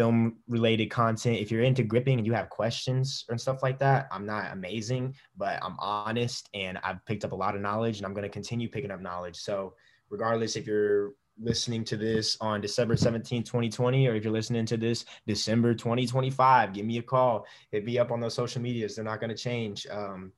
[0.00, 1.36] film related content.
[1.36, 5.14] If you're into gripping and you have questions and stuff like that, I'm not amazing,
[5.36, 8.30] but I'm honest and I've picked up a lot of knowledge and I'm going to
[8.30, 9.36] continue picking up knowledge.
[9.36, 9.74] So,
[10.08, 14.78] regardless if you're listening to this on December 17, 2020, or if you're listening to
[14.78, 17.44] this December 2025, give me a call.
[17.70, 18.96] Hit me up on those social medias.
[18.96, 19.86] They're not going to change.
[19.90, 20.32] Um,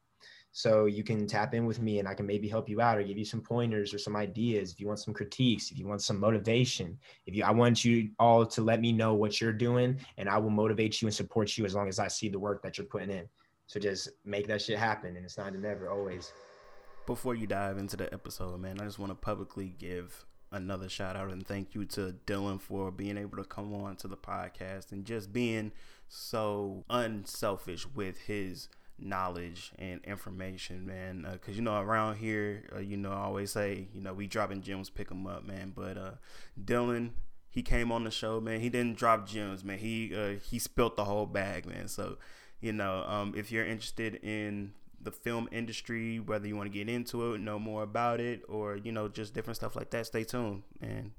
[0.53, 3.03] so you can tap in with me and I can maybe help you out or
[3.03, 4.73] give you some pointers or some ideas.
[4.73, 8.11] If you want some critiques, if you want some motivation, if you, I want you
[8.19, 11.57] all to let me know what you're doing and I will motivate you and support
[11.57, 13.27] you as long as I see the work that you're putting in.
[13.67, 15.17] So just make that shit happen.
[15.17, 16.33] And it's not to never always.
[17.07, 21.17] Before you dive into the episode, man, I just want to publicly give another shout
[21.17, 24.93] out and thank you to Dylan for being able to come on to the podcast
[24.93, 25.73] and just being
[26.09, 28.69] so unselfish with his
[29.05, 31.27] knowledge and information, man.
[31.33, 34.27] Because uh, you know, around here, uh, you know, I always say, you know, we
[34.27, 35.73] dropping gems, pick them up, man.
[35.75, 36.11] But uh,
[36.63, 37.11] Dylan,
[37.51, 38.61] he came on the show, man.
[38.61, 39.79] He didn't drop gems, man.
[39.79, 41.89] He uh, he spilt the whole bag, man.
[41.89, 42.19] So,
[42.61, 46.89] you know, um, if you're interested in the film industry, whether you want to get
[46.89, 50.25] into it, know more about it, or you know, just different stuff like that, stay
[50.25, 50.63] tuned.
[50.81, 51.13] And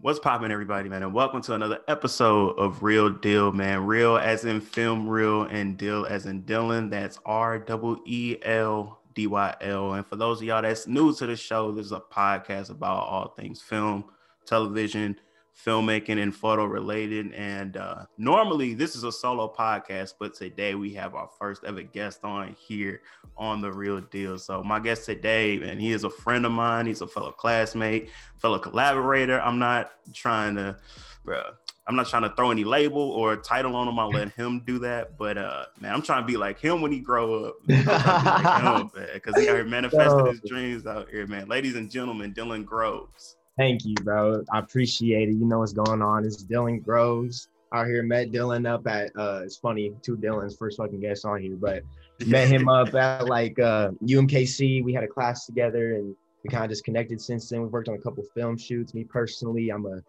[0.00, 1.04] What's popping, everybody, man?
[1.04, 3.86] And welcome to another episode of Real Deal, man.
[3.86, 6.90] Real as in film, real, and deal as in Dylan.
[6.90, 7.64] That's R
[8.06, 9.92] E L D Y L.
[9.92, 13.06] And for those of y'all that's new to the show, this is a podcast about
[13.06, 14.06] all things film,
[14.46, 15.16] television,
[15.64, 17.32] filmmaking and photo related.
[17.32, 21.82] And uh, normally this is a solo podcast, but today we have our first ever
[21.82, 23.02] guest on here
[23.36, 24.38] on the real deal.
[24.38, 26.86] So my guest today, and he is a friend of mine.
[26.86, 29.40] He's a fellow classmate, fellow collaborator.
[29.40, 30.76] I'm not trying to,
[31.24, 31.42] bro.
[31.84, 33.98] I'm not trying to throw any label or title on him.
[33.98, 35.18] I'll let him do that.
[35.18, 37.56] But uh, man, I'm trying to be like him when he grow up.
[37.66, 41.48] Because like he out here manifesting his dreams out here, man.
[41.48, 43.36] Ladies and gentlemen, Dylan Groves.
[43.62, 44.42] Thank you, bro.
[44.52, 45.34] I appreciate it.
[45.34, 46.24] You know what's going on.
[46.24, 48.02] It's Dylan Groves out here.
[48.02, 51.84] Met Dylan up at uh it's funny, two Dylans, first fucking guest on here, but
[52.26, 54.82] met him up at like uh UMKC.
[54.82, 56.12] We had a class together and
[56.42, 57.62] we kind of just connected since then.
[57.62, 58.94] We've worked on a couple film shoots.
[58.94, 60.02] Me personally, I'm a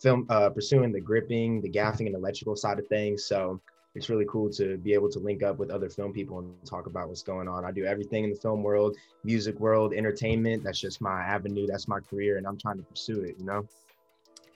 [0.00, 3.24] film uh pursuing the gripping, the gaffing, and electrical side of things.
[3.24, 3.60] So
[3.94, 6.86] it's really cool to be able to link up with other film people and talk
[6.86, 7.64] about what's going on.
[7.64, 10.62] I do everything in the film world, music world, entertainment.
[10.62, 11.66] That's just my avenue.
[11.66, 13.36] That's my career, and I'm trying to pursue it.
[13.38, 13.66] You know.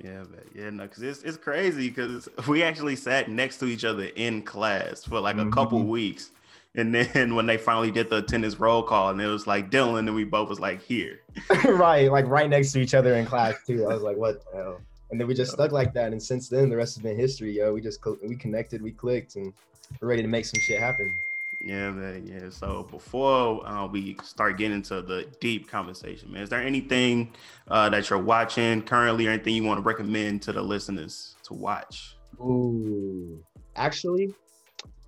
[0.03, 3.85] Yeah, but yeah, no, because it's it's crazy because we actually sat next to each
[3.85, 5.51] other in class for like a mm-hmm.
[5.51, 6.31] couple weeks.
[6.77, 10.01] And then when they finally did the attendance roll call, and it was like Dylan,
[10.01, 11.21] and we both was like here,
[11.65, 13.87] right, like right next to each other in class too.
[13.89, 14.81] I was like, what the hell?
[15.11, 16.13] And then we just stuck like that.
[16.13, 17.73] And since then, the rest has been history, yo.
[17.73, 19.53] We just we connected, we clicked, and
[20.01, 21.15] we're ready to make some shit happen.
[21.61, 22.27] Yeah, man.
[22.27, 22.51] Yeah.
[22.51, 27.33] So before uh, we start getting into the deep conversation, man, is there anything
[27.69, 31.55] uh, that you're watching currently, or anything you want to recommend to the listeners to
[31.55, 32.17] watch?
[32.41, 33.39] Ooh,
[33.77, 34.35] actually,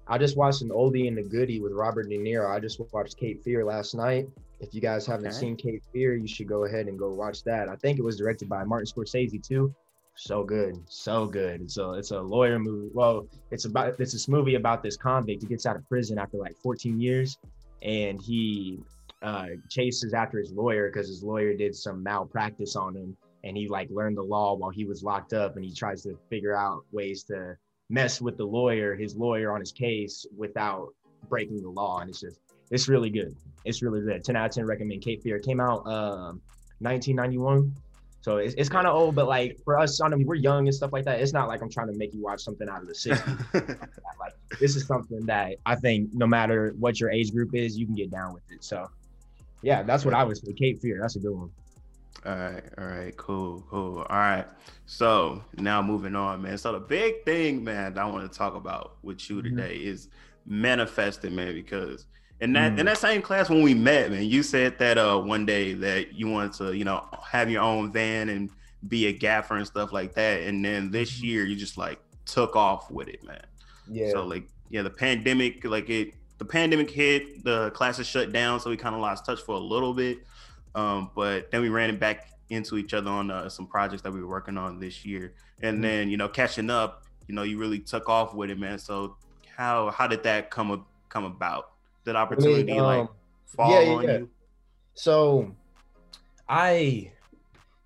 [0.06, 2.48] I just watched an oldie and a goodie with Robert De Niro.
[2.48, 4.28] I just watched Cape Fear last night.
[4.60, 5.36] If you guys haven't okay.
[5.36, 7.68] seen Cape Fear, you should go ahead and go watch that.
[7.68, 9.74] I think it was directed by Martin Scorsese too
[10.16, 11.60] so good, so good.
[11.60, 12.90] It's a it's a lawyer movie.
[12.92, 15.42] Well, it's about it's this movie about this convict.
[15.42, 17.36] He gets out of prison after like 14 years,
[17.82, 18.80] and he
[19.22, 23.68] uh, chases after his lawyer because his lawyer did some malpractice on him, and he
[23.68, 26.82] like learned the law while he was locked up, and he tries to figure out
[26.92, 27.54] ways to
[27.90, 30.88] mess with the lawyer, his lawyer on his case without
[31.28, 32.40] breaking the law, and it's just
[32.70, 33.36] it's really good.
[33.64, 34.24] It's really good.
[34.24, 35.38] 10 out of 10 recommend Cape Fear.
[35.40, 36.40] Came out um,
[36.80, 37.74] 1991
[38.26, 40.74] so it's, it's kind of old, but like for us, I mean, we're young and
[40.74, 41.20] stuff like that.
[41.20, 43.78] It's not like I'm trying to make you watch something out of the 60s.
[44.18, 47.86] like this is something that I think no matter what your age group is, you
[47.86, 48.64] can get down with it.
[48.64, 48.90] So
[49.62, 50.98] yeah, that's what I was for Cape Fear.
[51.00, 51.52] That's a good one.
[52.26, 53.98] All right, all right, cool, cool.
[53.98, 54.46] All right.
[54.86, 56.58] So now moving on, man.
[56.58, 59.56] So the big thing, man, that I want to talk about with you mm-hmm.
[59.56, 59.88] today mm-hmm.
[59.88, 60.08] is
[60.46, 62.06] manifesting, man, because
[62.40, 62.78] in that mm.
[62.78, 66.14] in that same class when we met, man, you said that uh one day that
[66.14, 68.50] you wanted to, you know, have your own van and
[68.88, 70.42] be a gaffer and stuff like that.
[70.42, 71.26] And then this mm-hmm.
[71.26, 73.42] year you just like took off with it, man.
[73.90, 74.10] Yeah.
[74.10, 78.68] So like yeah, the pandemic, like it the pandemic hit, the classes shut down, so
[78.70, 80.18] we kind of lost touch for a little bit.
[80.74, 84.12] Um, but then we ran it back into each other on uh, some projects that
[84.12, 85.32] we were working on this year,
[85.62, 85.82] and mm-hmm.
[85.82, 88.78] then you know catching up, you know, you really took off with it, man.
[88.78, 89.16] So
[89.56, 91.70] how how did that come up come about?
[92.06, 93.08] That opportunity I mean, um, like
[93.46, 94.18] fall yeah, on yeah.
[94.18, 94.30] you?
[94.94, 95.52] So
[96.48, 97.12] I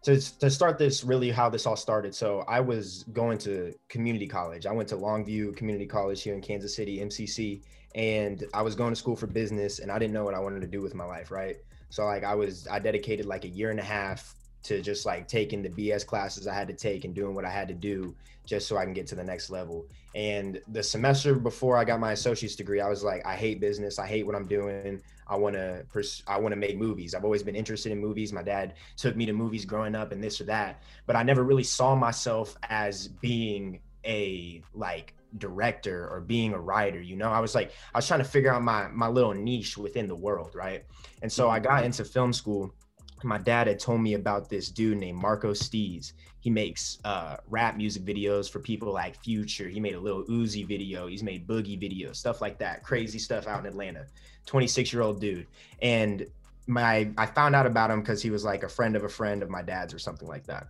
[0.02, 4.26] to, to start this really how this all started so i was going to community
[4.26, 7.62] college i went to longview community college here in kansas city mcc
[7.94, 10.60] and i was going to school for business and i didn't know what i wanted
[10.60, 11.56] to do with my life right
[11.90, 15.26] so like i was i dedicated like a year and a half to just like
[15.26, 18.14] taking the bs classes i had to take and doing what i had to do
[18.46, 19.86] just so i can get to the next level.
[20.14, 23.98] And the semester before i got my associate's degree i was like i hate business.
[23.98, 25.00] I hate what i'm doing.
[25.28, 27.14] I want to pers- I want to make movies.
[27.14, 28.32] I've always been interested in movies.
[28.32, 31.44] My dad took me to movies growing up and this or that, but I never
[31.44, 37.30] really saw myself as being a like director or being a writer you know?
[37.30, 40.16] I was like i was trying to figure out my my little niche within the
[40.16, 40.84] world right?
[41.22, 41.68] And so i mm-hmm.
[41.68, 42.74] got into film school
[43.22, 46.12] my dad had told me about this dude named Marco Steez.
[46.40, 49.68] He makes uh, rap music videos for people like Future.
[49.68, 51.06] He made a Lil Uzi video.
[51.06, 52.82] He's made boogie videos, stuff like that.
[52.82, 54.06] Crazy stuff out in Atlanta.
[54.46, 55.46] 26 year old dude.
[55.82, 56.26] And
[56.66, 59.42] my I found out about him because he was like a friend of a friend
[59.42, 60.68] of my dad's or something like that.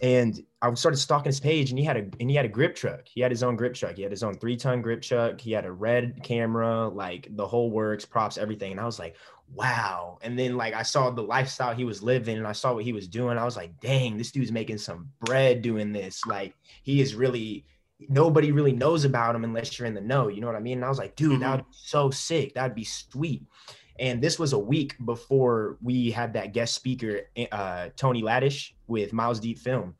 [0.00, 2.74] And I started stalking his page, and he had a and he had a grip
[2.74, 3.02] truck.
[3.06, 3.96] He had his own grip truck.
[3.96, 5.40] He had his own three ton grip truck.
[5.40, 8.72] He had a red camera, like the whole works, props, everything.
[8.72, 9.16] And I was like,
[9.52, 10.18] wow.
[10.22, 12.92] And then like I saw the lifestyle he was living, and I saw what he
[12.92, 13.38] was doing.
[13.38, 16.22] I was like, dang, this dude's making some bread doing this.
[16.26, 17.64] Like he is really
[18.08, 20.28] nobody really knows about him unless you're in the know.
[20.28, 20.78] You know what I mean?
[20.78, 21.40] And I was like, dude, mm-hmm.
[21.40, 22.54] that would be so sick.
[22.54, 23.42] That'd be sweet.
[23.98, 29.12] And this was a week before we had that guest speaker, uh, Tony Laddish with
[29.12, 29.94] Miles Deep Film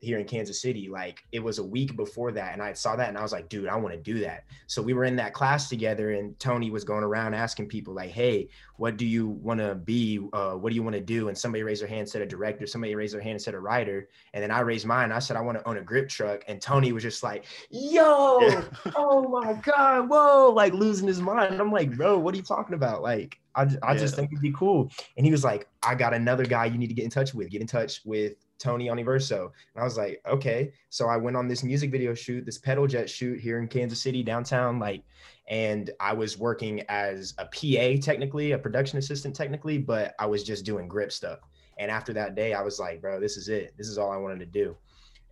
[0.00, 0.88] here in Kansas City.
[0.88, 3.48] Like it was a week before that, and I saw that, and I was like,
[3.48, 4.44] dude, I want to do that.
[4.66, 8.10] So we were in that class together, and Tony was going around asking people like,
[8.10, 10.20] hey, what do you want to be?
[10.32, 11.28] Uh, what do you want to do?
[11.28, 12.66] And somebody raised their hand, said a director.
[12.66, 14.08] Somebody raised their hand and said a writer.
[14.34, 15.10] And then I raised mine.
[15.10, 16.44] I said I want to own a grip truck.
[16.46, 18.64] And Tony was just like, yo, yeah.
[18.94, 21.60] oh my god, whoa, like losing his mind.
[21.60, 23.02] I'm like, bro, what are you talking about?
[23.02, 23.38] Like.
[23.54, 23.98] I, I yeah.
[23.98, 24.88] just think it'd be cool.
[25.16, 27.50] And he was like, I got another guy you need to get in touch with.
[27.50, 29.52] Get in touch with Tony Universo.
[29.74, 30.72] And I was like, okay.
[30.90, 34.02] So I went on this music video shoot, this pedal jet shoot here in Kansas
[34.02, 35.02] City, downtown, like,
[35.48, 40.44] and I was working as a PA technically, a production assistant technically, but I was
[40.44, 41.40] just doing grip stuff.
[41.78, 43.74] And after that day, I was like, bro, this is it.
[43.78, 44.76] This is all I wanted to do.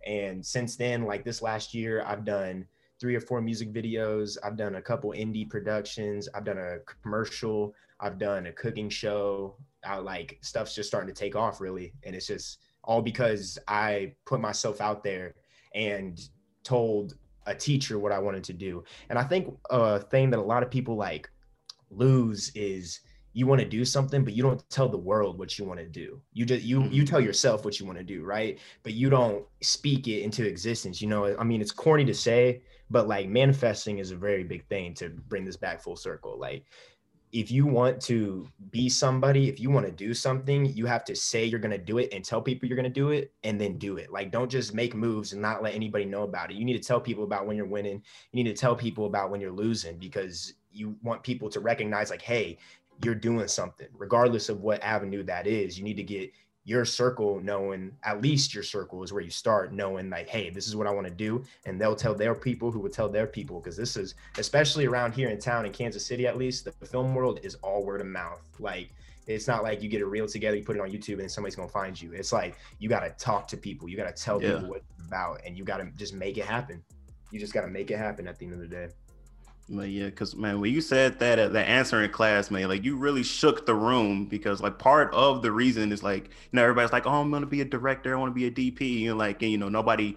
[0.05, 2.65] And since then, like this last year, I've done
[2.99, 4.37] three or four music videos.
[4.43, 6.29] I've done a couple indie productions.
[6.33, 7.75] I've done a commercial.
[7.99, 9.57] I've done a cooking show.
[9.85, 11.93] I like stuff's just starting to take off really.
[12.03, 15.35] And it's just, all because I put myself out there
[15.75, 16.19] and
[16.63, 18.83] told a teacher what I wanted to do.
[19.09, 21.29] And I think a thing that a lot of people like
[21.91, 23.01] lose is
[23.33, 25.85] you want to do something but you don't tell the world what you want to
[25.85, 27.27] do you just you you tell mm-hmm.
[27.27, 31.07] yourself what you want to do right but you don't speak it into existence you
[31.07, 34.93] know i mean it's corny to say but like manifesting is a very big thing
[34.93, 36.65] to bring this back full circle like
[37.31, 41.15] if you want to be somebody, if you want to do something, you have to
[41.15, 43.59] say you're going to do it and tell people you're going to do it and
[43.59, 44.11] then do it.
[44.11, 46.57] Like, don't just make moves and not let anybody know about it.
[46.57, 48.01] You need to tell people about when you're winning.
[48.31, 52.09] You need to tell people about when you're losing because you want people to recognize,
[52.09, 52.57] like, hey,
[53.03, 55.77] you're doing something, regardless of what avenue that is.
[55.77, 56.31] You need to get
[56.67, 60.67] your circle knowing at least your circle is where you start knowing like hey this
[60.67, 63.25] is what i want to do and they'll tell their people who will tell their
[63.25, 66.85] people because this is especially around here in town in kansas city at least the
[66.85, 68.41] film world is all word of mouth.
[68.59, 68.89] Like
[69.27, 71.55] it's not like you get a reel together you put it on youtube and somebody's
[71.55, 72.11] gonna find you.
[72.11, 74.55] It's like you got to talk to people you got to tell yeah.
[74.55, 76.83] people what it's about and you got to just make it happen.
[77.31, 78.87] You just got to make it happen at the end of the day
[79.69, 82.95] but yeah, because man, when you said that uh, the answering class, man, like you
[82.95, 86.93] really shook the room because like part of the reason is like you know everybody's
[86.93, 89.41] like, oh, I'm gonna be a director, I want to be a DP, and like
[89.41, 90.15] and, you know nobody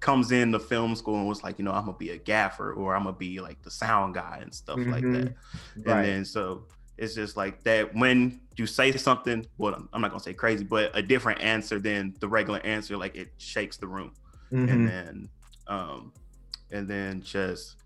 [0.00, 2.72] comes in the film school and was like, you know, I'm gonna be a gaffer
[2.72, 4.92] or I'm gonna be like the sound guy and stuff mm-hmm.
[4.92, 5.34] like that.
[5.76, 5.96] Right.
[5.96, 6.64] And then so
[6.98, 10.90] it's just like that when you say something, well, I'm not gonna say crazy, but
[10.94, 14.12] a different answer than the regular answer, like it shakes the room.
[14.52, 14.68] Mm-hmm.
[14.68, 15.28] And then
[15.68, 16.12] um
[16.70, 17.76] and then just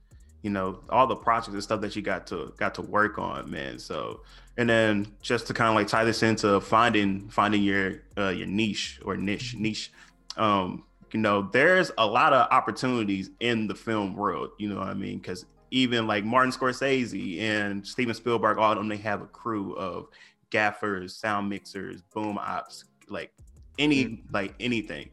[0.43, 3.51] you know all the projects and stuff that you got to got to work on
[3.51, 3.79] man.
[3.79, 4.21] So
[4.59, 8.47] and then just to kind of like tie this into finding finding your uh, your
[8.47, 9.93] niche or niche niche
[10.37, 14.89] um you know there's a lot of opportunities in the film world you know what
[14.89, 15.19] i mean?
[15.19, 19.75] Because even like martin scorsese and steven spielberg all of them they have a crew
[19.75, 20.09] of
[20.51, 23.33] gaffers sound mixers boom ops like
[23.79, 25.09] any like anything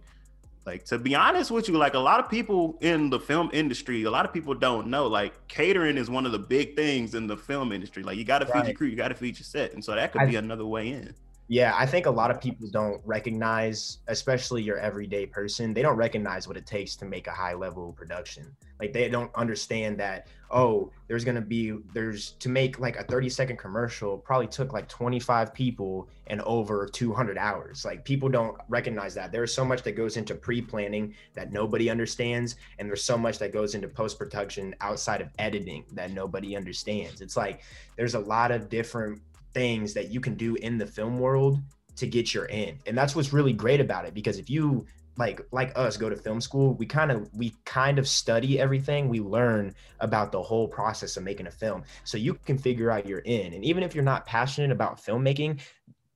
[0.66, 4.04] like to be honest with you, like a lot of people in the film industry,
[4.04, 5.06] a lot of people don't know.
[5.08, 8.02] Like catering is one of the big things in the film industry.
[8.02, 8.68] Like you got to feed right.
[8.68, 10.66] your crew, you got to feed your set, and so that could I, be another
[10.66, 11.14] way in.
[11.48, 15.96] Yeah, I think a lot of people don't recognize, especially your everyday person, they don't
[15.96, 18.56] recognize what it takes to make a high level production.
[18.80, 23.30] Like they don't understand that, oh, there's gonna be there's to make like a 30
[23.30, 27.84] second commercial probably took like 25 people and over 200 hours.
[27.84, 29.34] Like people don't recognize that.
[29.34, 33.52] There's so much that goes into pre-planning that nobody understands, and there's so much that
[33.52, 37.20] goes into post-production outside of editing that nobody understands.
[37.20, 37.62] It's like
[37.98, 39.22] there's a lot of different
[39.54, 41.60] things that you can do in the film world
[41.98, 42.80] to get your in.
[42.88, 44.86] And that's what's really great about it because if you
[45.18, 49.08] like like us go to film school, we kind of we kind of study everything.
[49.08, 51.84] We learn about the whole process of making a film.
[52.04, 53.54] So you can figure out your in.
[53.54, 55.62] And even if you're not passionate about filmmaking,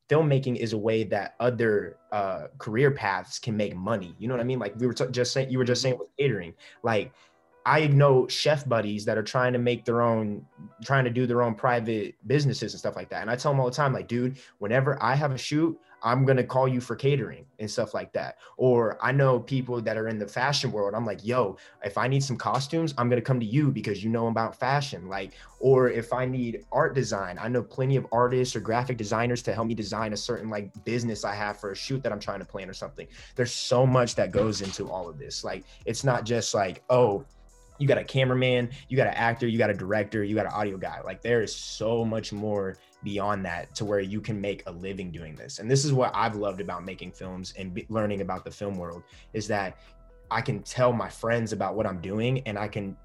[0.09, 4.15] filmmaking is a way that other uh, career paths can make money.
[4.17, 4.59] You know what I mean?
[4.59, 6.53] Like we were t- just saying, you were just saying with catering.
[6.83, 7.13] Like
[7.65, 10.45] I know chef buddies that are trying to make their own,
[10.83, 13.21] trying to do their own private businesses and stuff like that.
[13.21, 16.25] And I tell them all the time, like, dude, whenever I have a shoot, I'm
[16.25, 18.37] gonna call you for catering and stuff like that.
[18.57, 20.93] Or I know people that are in the fashion world.
[20.95, 24.09] I'm like, yo, if I need some costumes, I'm gonna come to you because you
[24.09, 25.07] know about fashion.
[25.07, 29.41] Like, or if I need art design, I know plenty of artists or graphic designers
[29.43, 32.19] to help me design a certain like business I have for a shoot that I'm
[32.19, 33.07] trying to plan or something.
[33.35, 35.43] There's so much that goes into all of this.
[35.43, 37.25] Like, it's not just like, oh,
[37.79, 40.51] you got a cameraman, you got an actor, you got a director, you got an
[40.51, 41.01] audio guy.
[41.01, 45.11] Like there is so much more beyond that to where you can make a living
[45.11, 45.59] doing this.
[45.59, 48.77] And this is what I've loved about making films and be, learning about the film
[48.77, 49.03] world
[49.33, 49.77] is that
[50.31, 52.95] I can tell my friends about what I'm doing and I can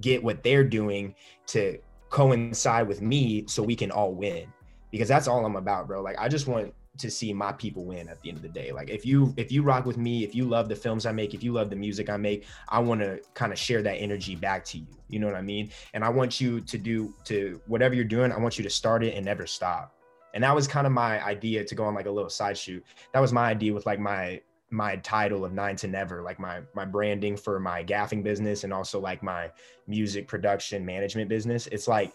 [0.00, 1.14] get what they're doing
[1.48, 1.78] to
[2.10, 4.52] coincide with me so we can all win
[4.90, 6.02] because that's all I'm about, bro.
[6.02, 8.72] Like I just want to see my people win at the end of the day.
[8.72, 11.34] Like if you if you rock with me, if you love the films I make,
[11.34, 14.36] if you love the music I make, I want to kind of share that energy
[14.36, 14.86] back to you.
[15.08, 15.70] You know what I mean?
[15.94, 19.02] And I want you to do to whatever you're doing, I want you to start
[19.02, 19.94] it and never stop.
[20.34, 22.84] And that was kind of my idea to go on like a little side shoot.
[23.12, 24.40] That was my idea with like my
[24.70, 28.72] my title of nine to never like my my branding for my gaffing business and
[28.72, 29.50] also like my
[29.86, 32.12] music production management business it's like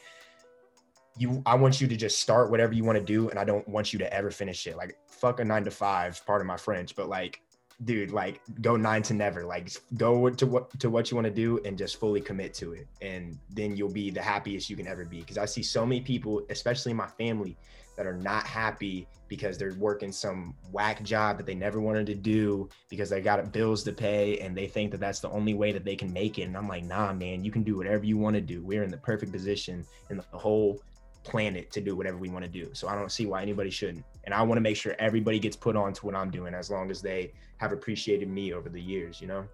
[1.17, 3.67] you I want you to just start whatever you want to do and I don't
[3.67, 4.77] want you to ever finish it.
[4.77, 7.41] Like fuck a 9 to 5, part of my French, but like
[7.85, 9.45] dude, like go 9 to never.
[9.45, 12.73] Like go to what to what you want to do and just fully commit to
[12.73, 15.85] it and then you'll be the happiest you can ever be because I see so
[15.85, 17.57] many people, especially my family
[17.95, 22.15] that are not happy because they're working some whack job that they never wanted to
[22.15, 25.71] do because they got bills to pay and they think that that's the only way
[25.71, 28.17] that they can make it and I'm like nah man you can do whatever you
[28.17, 30.81] want to do we're in the perfect position in the whole
[31.23, 32.69] planet to do whatever we want to do.
[32.73, 34.05] So I don't see why anybody shouldn't.
[34.25, 36.69] And I want to make sure everybody gets put on to what I'm doing as
[36.69, 39.45] long as they have appreciated me over the years, you know?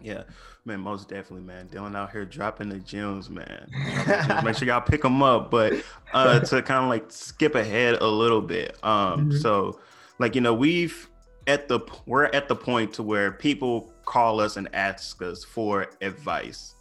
[0.00, 0.24] Yeah,
[0.64, 1.68] man, most definitely, man.
[1.68, 3.66] Dylan out here dropping the gems, man.
[4.44, 5.50] make sure y'all pick them up.
[5.50, 5.74] But
[6.12, 8.76] uh, to kind of like skip ahead a little bit.
[8.82, 9.36] Um, mm-hmm.
[9.38, 9.80] so
[10.18, 11.08] like you know, we've
[11.46, 15.88] at the we're at the point to where people call us and ask us for
[16.02, 16.74] advice,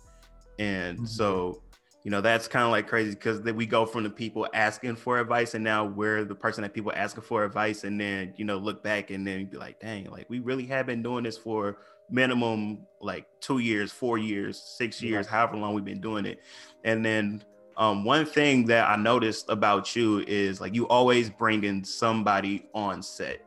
[0.59, 1.05] and mm-hmm.
[1.05, 1.61] so
[2.05, 4.95] you know that's kind of like crazy because then we go from the people asking
[4.95, 8.45] for advice and now we're the person that people asking for advice and then you
[8.45, 11.35] know look back and then be like dang like we really have been doing this
[11.35, 11.79] for
[12.11, 15.31] minimum like two years four years six years yeah.
[15.31, 16.41] however long we've been doing it.
[16.83, 17.43] And then
[17.75, 22.67] um, one thing that i noticed about you is like you always bring in somebody
[22.75, 23.41] on set.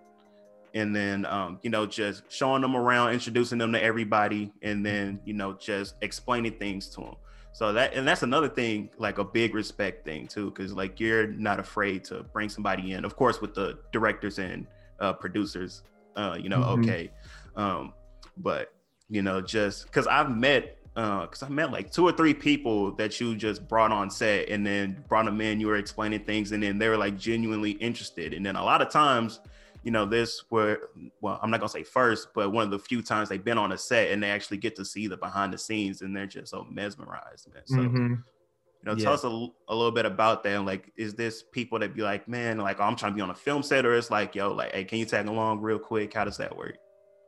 [0.75, 5.21] And then um, you know just showing them around introducing them to everybody and then
[5.25, 7.15] you know just explaining things to them
[7.59, 11.27] so that and that's another thing, like a big respect thing too, because like you're
[11.27, 13.05] not afraid to bring somebody in.
[13.05, 14.65] Of course, with the directors and
[15.01, 15.83] uh, producers,
[16.15, 16.85] uh, you know, mm-hmm.
[16.85, 17.11] okay.
[17.57, 17.95] Um,
[18.37, 18.73] but
[19.11, 22.93] you know, just because I've met because uh, I met like two or three people
[22.93, 25.59] that you just brought on set and then brought them in.
[25.59, 28.35] You were explaining things, and then they were like genuinely interested.
[28.35, 29.41] And then a lot of times,
[29.83, 33.03] you know, this were well, I'm not gonna say first, but one of the few
[33.03, 35.59] times they've been on a set and they actually get to see the behind the
[35.59, 37.63] scenes and they're just so mesmerized, man.
[37.67, 38.07] So mm-hmm.
[38.07, 39.05] you know, yeah.
[39.05, 40.65] tell us a, a little bit about that.
[40.65, 43.31] Like, is this people that be like, man, like oh, I'm trying to be on
[43.31, 46.13] a film set, or it's like, yo, like, hey, can you tag along real quick?
[46.15, 46.77] How does that work?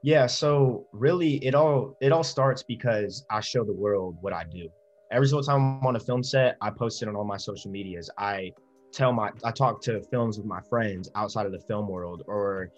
[0.03, 4.45] Yeah, so really it all it all starts because I show the world what I
[4.45, 4.69] do.
[5.13, 7.71] Every single time I'm on a film set, I post it on all my social
[7.71, 8.09] medias.
[8.17, 8.53] I
[8.93, 12.71] tell my I talk to films with my friends outside of the film world or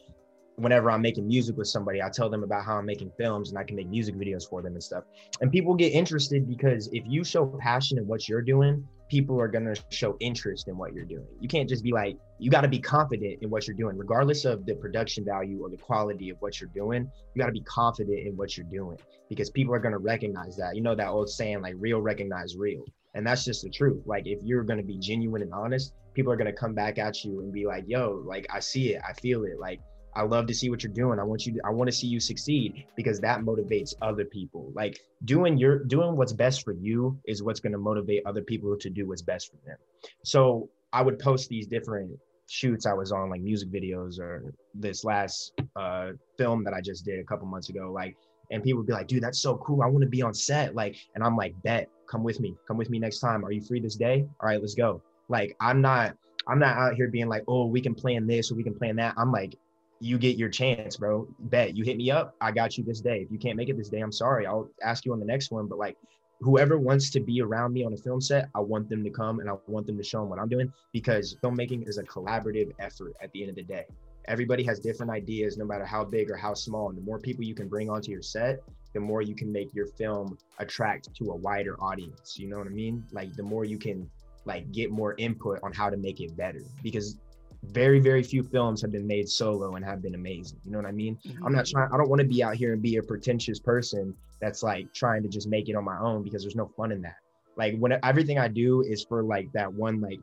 [0.56, 3.58] whenever I'm making music with somebody, I tell them about how I'm making films and
[3.58, 5.04] I can make music videos for them and stuff.
[5.40, 9.48] And people get interested because if you show passion in what you're doing, people are
[9.48, 11.26] going to show interest in what you're doing.
[11.40, 14.44] You can't just be like, you got to be confident in what you're doing, regardless
[14.44, 17.10] of the production value or the quality of what you're doing.
[17.34, 20.56] You got to be confident in what you're doing because people are going to recognize
[20.56, 20.76] that.
[20.76, 22.84] You know, that old saying, like, real recognize real.
[23.14, 24.02] And that's just the truth.
[24.06, 27.24] Like, if you're going to be genuine and honest, people are gonna come back at
[27.24, 29.58] you and be like, yo, like I see it, I feel it.
[29.58, 29.80] Like
[30.14, 31.18] I love to see what you're doing.
[31.18, 34.70] I want you to, I want to see you succeed because that motivates other people.
[34.74, 38.76] Like doing your doing what's best for you is what's going to motivate other people
[38.76, 39.78] to do what's best for them.
[40.24, 45.04] So I would post these different shoots I was on, like music videos or this
[45.04, 47.90] last uh, film that I just did a couple months ago.
[47.90, 48.16] Like,
[48.50, 49.82] and people would be like, dude, that's so cool.
[49.82, 50.74] I want to be on set.
[50.74, 52.54] Like, and I'm like, bet, come with me.
[52.68, 53.46] Come with me next time.
[53.46, 54.26] Are you free this day?
[54.40, 55.00] All right, let's go.
[55.28, 58.54] Like, I'm not, I'm not out here being like, oh, we can plan this or
[58.54, 59.14] we can plan that.
[59.16, 59.56] I'm like,
[60.00, 61.28] you get your chance, bro.
[61.38, 62.34] Bet you hit me up.
[62.40, 63.20] I got you this day.
[63.20, 64.46] If you can't make it this day, I'm sorry.
[64.46, 65.68] I'll ask you on the next one.
[65.68, 65.96] But like,
[66.40, 69.38] whoever wants to be around me on a film set, I want them to come
[69.38, 72.72] and I want them to show them what I'm doing because filmmaking is a collaborative
[72.80, 73.84] effort at the end of the day.
[74.26, 76.88] Everybody has different ideas, no matter how big or how small.
[76.88, 78.60] And the more people you can bring onto your set,
[78.92, 82.38] the more you can make your film attract to a wider audience.
[82.38, 83.04] You know what I mean?
[83.12, 84.10] Like the more you can
[84.44, 87.16] like get more input on how to make it better because
[87.64, 90.86] very very few films have been made solo and have been amazing you know what
[90.86, 91.46] i mean mm-hmm.
[91.46, 94.14] i'm not trying i don't want to be out here and be a pretentious person
[94.40, 97.00] that's like trying to just make it on my own because there's no fun in
[97.00, 97.16] that
[97.56, 100.18] like when everything i do is for like that one like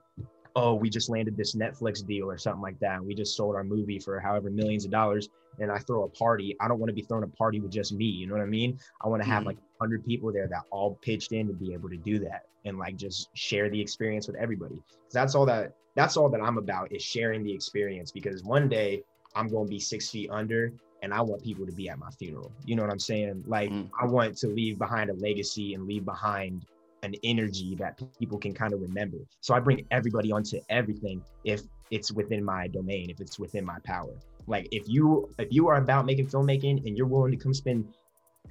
[0.55, 3.55] oh we just landed this netflix deal or something like that and we just sold
[3.55, 5.29] our movie for however millions of dollars
[5.59, 7.93] and i throw a party i don't want to be throwing a party with just
[7.93, 9.47] me you know what i mean i want to have mm-hmm.
[9.47, 12.77] like 100 people there that all pitched in to be able to do that and
[12.77, 16.91] like just share the experience with everybody that's all that that's all that I'm about
[16.93, 19.03] is sharing the experience because one day
[19.35, 22.09] I'm going to be six feet under and I want people to be at my
[22.11, 22.51] funeral.
[22.65, 23.43] You know what I'm saying?
[23.47, 23.89] Like mm.
[23.99, 26.65] I want to leave behind a legacy and leave behind
[27.03, 29.17] an energy that people can kind of remember.
[29.41, 33.77] So I bring everybody onto everything if it's within my domain, if it's within my
[33.83, 34.13] power.
[34.47, 37.93] Like if you if you are about making filmmaking and you're willing to come spend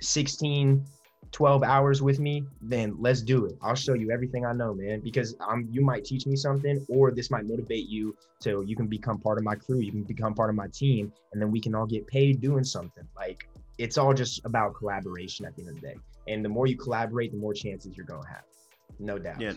[0.01, 0.85] 16
[1.33, 3.57] 12 hours with me, then let's do it.
[3.61, 7.11] I'll show you everything I know, man, because I'm you might teach me something or
[7.11, 10.35] this might motivate you so you can become part of my crew, you can become
[10.35, 13.05] part of my team, and then we can all get paid doing something.
[13.17, 15.97] Like it's all just about collaboration at the end of the day.
[16.29, 18.45] And the more you collaborate, the more chances you're gonna have.
[18.99, 19.41] No doubt.
[19.41, 19.53] Yeah.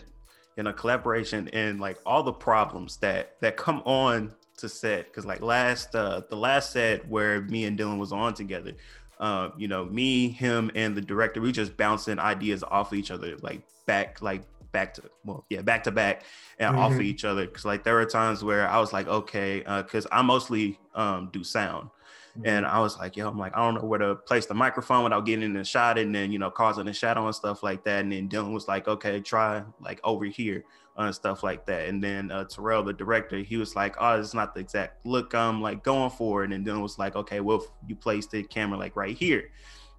[0.56, 5.24] In a collaboration and like all the problems that that come on to set because
[5.24, 8.74] like last uh the last set where me and Dylan was on together
[9.22, 13.12] uh, you know, me, him, and the director, we just bouncing ideas off of each
[13.12, 16.24] other, like back, like back to well, yeah, back to back,
[16.58, 16.78] and mm-hmm.
[16.80, 17.06] off of mm-hmm.
[17.06, 17.46] each other.
[17.46, 21.30] Because like there were times where I was like, okay, because uh, I mostly um,
[21.32, 21.90] do sound.
[22.38, 22.46] Mm-hmm.
[22.46, 25.04] And I was like, yo, I'm like, I don't know where to place the microphone
[25.04, 27.84] without getting in the shot and then, you know, causing a shadow and stuff like
[27.84, 28.04] that.
[28.04, 30.64] And then Dylan was like, okay, try like over here
[30.96, 31.88] and stuff like that.
[31.88, 35.34] And then uh, Terrell, the director, he was like, "Oh, it's not the exact look
[35.34, 38.78] I'm like going for." And then Dylan was like, "Okay, well, you placed the camera
[38.78, 39.50] like right here."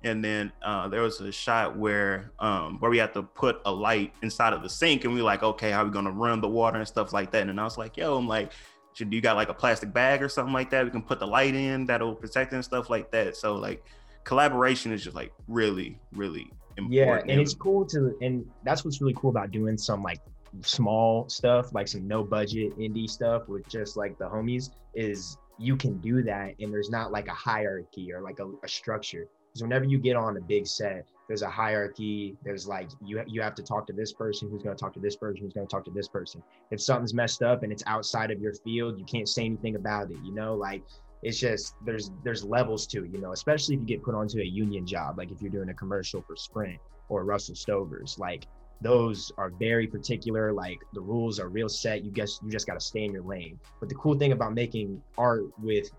[0.06, 3.72] And then uh, there was a shot where um, where we had to put a
[3.72, 6.42] light inside of the sink, and we were like, "Okay, how are we gonna run
[6.42, 8.52] the water and stuff like that?" And I was like, "Yo, I'm like."
[8.94, 10.86] Should you got like a plastic bag or something like that?
[10.86, 13.36] We can put the light in that'll protect and stuff like that.
[13.36, 13.84] So like
[14.24, 17.28] collaboration is just like really, really important.
[17.28, 20.20] Yeah, and it's cool to and that's what's really cool about doing some like
[20.62, 25.76] small stuff, like some no budget indie stuff with just like the homies, is you
[25.76, 29.28] can do that and there's not like a hierarchy or like a, a structure.
[29.50, 32.36] Because whenever you get on a big set, there's a hierarchy.
[32.44, 35.00] There's like you you have to talk to this person who's going to talk to
[35.00, 36.44] this person who's going to talk to this person.
[36.72, 40.12] If something's messed up and it's outside of your field, you can't say anything about
[40.12, 40.18] it.
[40.24, 40.84] You know, like
[41.22, 43.12] it's just there's there's levels to it.
[43.12, 45.70] You know, especially if you get put onto a union job, like if you're doing
[45.70, 48.46] a commercial for Sprint or Russell Stovers, like
[48.82, 52.74] those are very particular like the rules are real set you guess you just got
[52.74, 55.90] to stay in your lane but the cool thing about making art with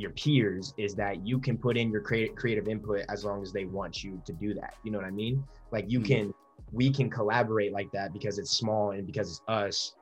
[0.00, 3.52] your peers is that you can put in your creative creative input as long as
[3.52, 6.06] they want you to do that you know what i mean like you mm-hmm.
[6.06, 6.34] can
[6.72, 9.94] we can collaborate like that because it's small and because it's us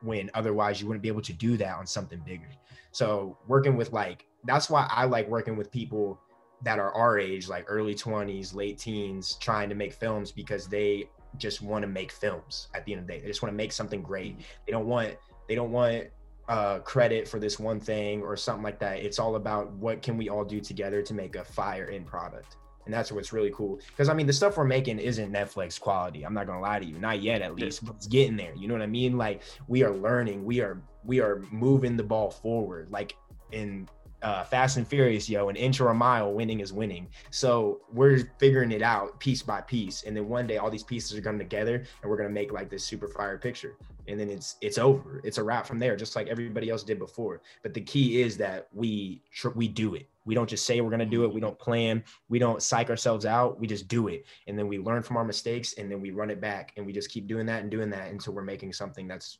[0.00, 2.48] when otherwise you wouldn't be able to do that on something bigger
[2.90, 6.18] so working with like that's why i like working with people
[6.62, 11.08] that are our age like early 20s late teens trying to make films because they
[11.36, 13.20] just want to make films at the end of the day.
[13.20, 14.32] They just want to make something great.
[14.32, 14.42] Mm-hmm.
[14.66, 15.16] They don't want
[15.48, 16.08] they don't want
[16.48, 18.98] uh, credit for this one thing or something like that.
[18.98, 22.56] It's all about what can we all do together to make a fire in product.
[22.84, 23.78] And that's what's really cool.
[23.88, 26.24] Because I mean, the stuff we're making isn't Netflix quality.
[26.24, 27.84] I'm not gonna lie to you, not yet at least.
[27.84, 28.52] But it's getting there.
[28.56, 29.16] You know what I mean?
[29.16, 30.44] Like we are learning.
[30.44, 32.90] We are we are moving the ball forward.
[32.90, 33.14] Like
[33.52, 33.88] in
[34.22, 37.08] uh, Fast and Furious, yo, an inch or a mile, winning is winning.
[37.30, 41.16] So we're figuring it out piece by piece, and then one day all these pieces
[41.16, 43.76] are coming together, and we're gonna make like this super fire picture.
[44.08, 45.20] And then it's it's over.
[45.24, 47.40] It's a wrap from there, just like everybody else did before.
[47.62, 50.08] But the key is that we tr- we do it.
[50.24, 51.32] We don't just say we're gonna do it.
[51.32, 52.02] We don't plan.
[52.28, 53.60] We don't psych ourselves out.
[53.60, 56.30] We just do it, and then we learn from our mistakes, and then we run
[56.30, 59.06] it back, and we just keep doing that and doing that until we're making something
[59.06, 59.38] that's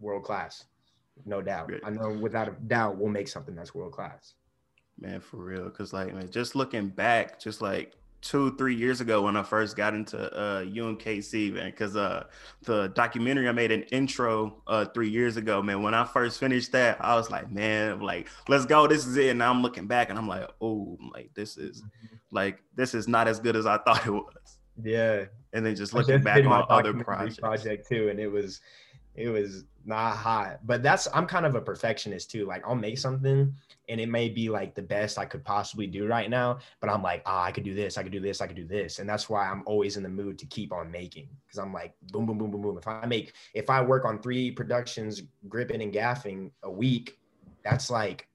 [0.00, 0.64] world class,
[1.26, 1.70] no doubt.
[1.84, 4.34] I know without a doubt we'll make something that's world class.
[5.00, 9.22] Man, for real, because like man, just looking back, just like two, three years ago
[9.22, 12.24] when I first got into uh, UMKC, man, because uh,
[12.62, 15.82] the documentary I made an intro uh, three years ago, man.
[15.82, 19.30] When I first finished that, I was like, man, like, let's go, this is it.
[19.30, 22.16] And I'm looking back and I'm like, oh, like this is mm-hmm.
[22.30, 24.58] like this is not as good as I thought it was.
[24.82, 25.24] Yeah.
[25.52, 27.38] And then just looking back on other projects.
[27.38, 28.60] Project too, and it was
[29.14, 30.60] it was not hot.
[30.64, 32.46] But that's I'm kind of a perfectionist too.
[32.46, 33.54] Like I'll make something
[33.88, 37.02] and it may be like the best I could possibly do right now, but I'm
[37.02, 38.98] like, ah, oh, I could do this, I could do this, I could do this.
[38.98, 41.28] And that's why I'm always in the mood to keep on making.
[41.50, 42.78] Cause I'm like boom, boom, boom, boom, boom.
[42.78, 47.18] If I make if I work on three productions, gripping and gaffing a week,
[47.64, 48.28] that's like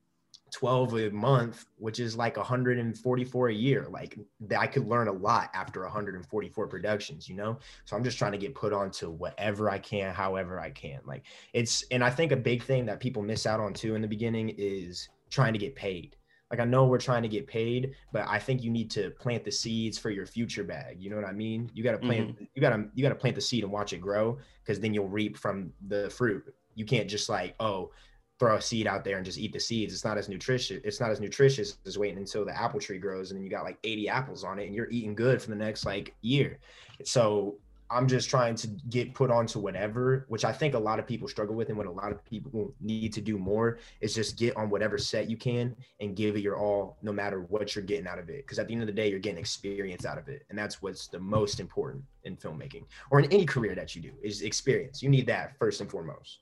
[0.54, 3.88] 12 a month, which is like 144 a year.
[3.90, 4.18] Like
[4.56, 7.58] I could learn a lot after 144 productions, you know?
[7.86, 11.00] So I'm just trying to get put onto whatever I can, however I can.
[11.06, 14.02] Like it's, and I think a big thing that people miss out on too in
[14.02, 16.16] the beginning is trying to get paid.
[16.52, 19.44] Like I know we're trying to get paid, but I think you need to plant
[19.44, 21.02] the seeds for your future bag.
[21.02, 21.72] You know what I mean?
[21.74, 22.44] You got to plant, mm-hmm.
[22.54, 24.94] you got to, you got to plant the seed and watch it grow because then
[24.94, 26.44] you'll reap from the fruit.
[26.76, 27.90] You can't just like, oh,
[28.38, 29.94] throw a seed out there and just eat the seeds.
[29.94, 30.80] It's not as nutritious.
[30.84, 33.64] It's not as nutritious as waiting until the apple tree grows and then you got
[33.64, 36.60] like 80 apples on it and you're eating good for the next like year.
[37.04, 37.58] So
[37.94, 41.28] I'm just trying to get put onto whatever, which I think a lot of people
[41.28, 44.56] struggle with, and what a lot of people need to do more is just get
[44.58, 48.08] on whatever set you can and give it your all, no matter what you're getting
[48.08, 48.38] out of it.
[48.38, 50.82] Because at the end of the day, you're getting experience out of it, and that's
[50.82, 55.04] what's the most important in filmmaking or in any career that you do is experience.
[55.04, 56.40] You need that first and foremost.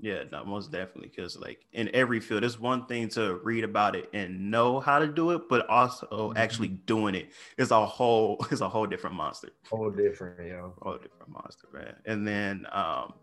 [0.00, 1.12] Yeah, no, most definitely.
[1.14, 4.98] Because like in every field, it's one thing to read about it and know how
[4.98, 6.36] to do it, but also mm-hmm.
[6.36, 9.50] actually doing it is a whole is a whole different monster.
[9.70, 10.68] Whole different, yeah.
[10.80, 11.94] Whole different monster, man.
[12.04, 13.14] And then um,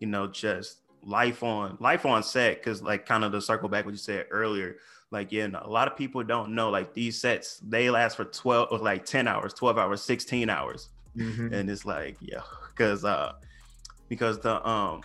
[0.00, 3.84] you know, just life on life on set, because like kind of to circle back
[3.84, 4.76] what you said earlier,
[5.10, 8.68] like yeah, a lot of people don't know like these sets they last for 12
[8.72, 10.88] or like 10 hours, 12 hours, 16 hours.
[11.16, 11.54] Mm-hmm.
[11.54, 13.34] And it's like, yeah, because uh
[14.08, 15.02] because the um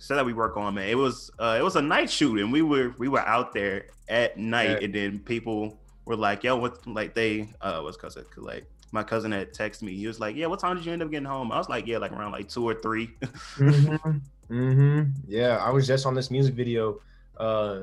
[0.00, 0.88] so that we work on, man.
[0.88, 3.86] It was uh, it was a night shoot, and we were we were out there
[4.08, 4.84] at night, yeah.
[4.84, 9.30] and then people were like, "Yo, what?" Like they uh, was cousin like my cousin
[9.30, 9.94] had texted me.
[9.94, 11.86] He was like, "Yeah, what time did you end up getting home?" I was like,
[11.86, 14.18] "Yeah, like around like two or 3 mm-hmm.
[14.50, 15.10] mm-hmm.
[15.28, 17.00] Yeah, I was just on this music video,
[17.36, 17.82] uh,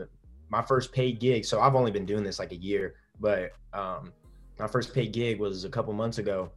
[0.50, 1.46] my first paid gig.
[1.46, 4.12] So I've only been doing this like a year, but um,
[4.58, 6.50] my first paid gig was a couple months ago,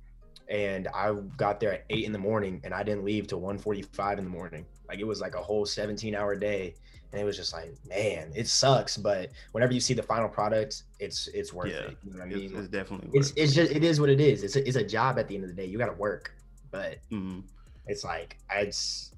[0.50, 4.18] and I got there at eight in the morning, and I didn't leave till 1:45
[4.18, 4.66] in the morning.
[4.88, 6.74] Like it was like a whole 17 hour day.
[7.12, 8.96] And it was just like, man, it sucks.
[8.96, 11.96] But whenever you see the final product, it's it's worth yeah, it.
[12.04, 12.56] You know what I mean?
[12.56, 14.44] It's, definitely it's it's just it is what it is.
[14.44, 15.66] It's a, it's a job at the end of the day.
[15.66, 16.32] You got to work,
[16.70, 17.40] but mm-hmm.
[17.86, 19.12] it's like it's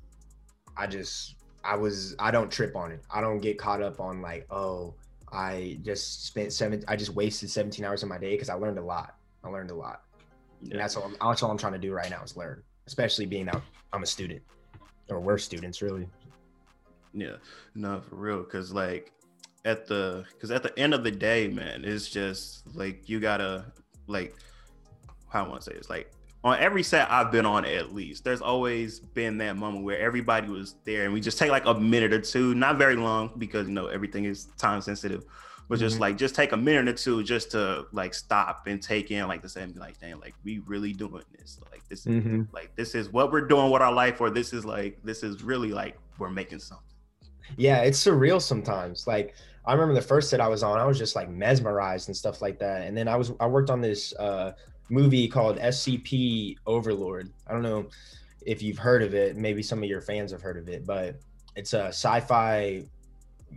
[0.76, 3.02] I just I was I don't trip on it.
[3.12, 4.94] I don't get caught up on like oh
[5.30, 8.78] I just spent seven I just wasted 17 hours of my day because I learned
[8.78, 9.16] a lot.
[9.44, 10.02] I learned a lot,
[10.62, 10.72] yeah.
[10.72, 11.10] and that's all.
[11.20, 13.62] That's all I'm trying to do right now is learn, especially being out.
[13.92, 14.42] I'm a student
[15.08, 16.08] or we're students really.
[17.12, 17.36] Yeah,
[17.74, 18.42] no, for real.
[18.42, 19.12] Cause like
[19.64, 23.66] at the, cause at the end of the day, man, it's just like you gotta
[24.06, 24.34] like,
[25.28, 26.10] how I want to say it's like
[26.44, 30.48] on every set I've been on at least, there's always been that moment where everybody
[30.48, 33.68] was there and we just take like a minute or two, not very long because
[33.68, 35.24] you know everything is time sensitive,
[35.72, 36.02] but just mm-hmm.
[36.02, 39.40] like just take a minute or two just to like stop and take in like
[39.40, 41.58] the same and be like, damn, like we really doing this.
[41.70, 42.42] Like this mm-hmm.
[42.52, 45.42] like this is what we're doing with our life, or this is like this is
[45.42, 46.84] really like we're making something.
[47.56, 49.06] Yeah, it's surreal sometimes.
[49.06, 52.14] Like I remember the first set I was on, I was just like mesmerized and
[52.14, 52.82] stuff like that.
[52.82, 54.52] And then I was I worked on this uh
[54.90, 57.32] movie called SCP Overlord.
[57.46, 57.86] I don't know
[58.44, 59.38] if you've heard of it.
[59.38, 61.16] Maybe some of your fans have heard of it, but
[61.56, 62.84] it's a sci-fi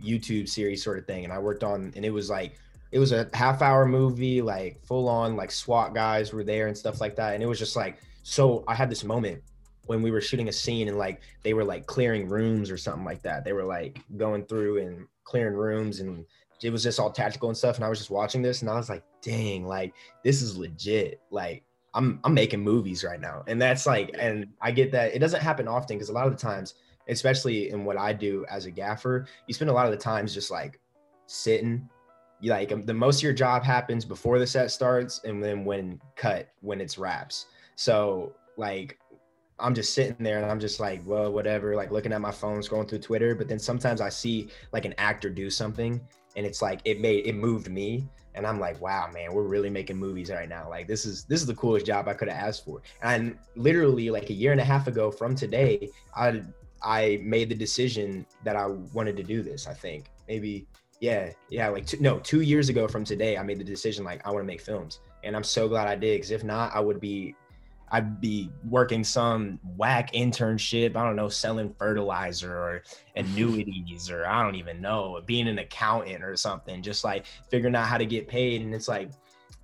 [0.02, 1.24] YouTube series sort of thing.
[1.24, 2.58] And I worked on, and it was like,
[2.92, 6.76] it was a half hour movie, like full on, like SWAT guys were there and
[6.76, 7.34] stuff like that.
[7.34, 9.42] And it was just like, so I had this moment
[9.86, 13.04] when we were shooting a scene and like they were like clearing rooms or something
[13.04, 13.44] like that.
[13.44, 16.24] They were like going through and clearing rooms and
[16.62, 17.76] it was just all tactical and stuff.
[17.76, 21.20] And I was just watching this and I was like, dang, like this is legit.
[21.30, 21.62] Like
[21.94, 23.44] I'm I'm making movies right now.
[23.46, 26.32] And that's like, and I get that it doesn't happen often because a lot of
[26.32, 26.74] the times
[27.08, 30.34] especially in what I do as a gaffer, you spend a lot of the times
[30.34, 30.80] just like
[31.26, 31.88] sitting.
[32.40, 36.00] You like the most of your job happens before the set starts, and then when
[36.16, 37.46] cut when it's wraps.
[37.76, 38.98] So like
[39.58, 42.60] I'm just sitting there and I'm just like, well, whatever, like looking at my phone,
[42.60, 43.34] scrolling through Twitter.
[43.34, 46.00] But then sometimes I see like an actor do something
[46.36, 48.06] and it's like it made it moved me.
[48.34, 50.68] And I'm like, wow, man, we're really making movies right now.
[50.68, 52.82] Like this is this is the coolest job I could have asked for.
[53.02, 56.42] And literally like a year and a half ago from today, I
[56.86, 59.66] I made the decision that I wanted to do this.
[59.66, 60.68] I think maybe
[61.00, 64.26] yeah, yeah, like two, no, two years ago from today, I made the decision like
[64.26, 66.16] I want to make films, and I'm so glad I did.
[66.16, 67.34] Because if not, I would be,
[67.90, 70.96] I'd be working some whack internship.
[70.96, 72.82] I don't know, selling fertilizer or
[73.14, 76.82] annuities, or I don't even know, being an accountant or something.
[76.82, 79.10] Just like figuring out how to get paid, and it's like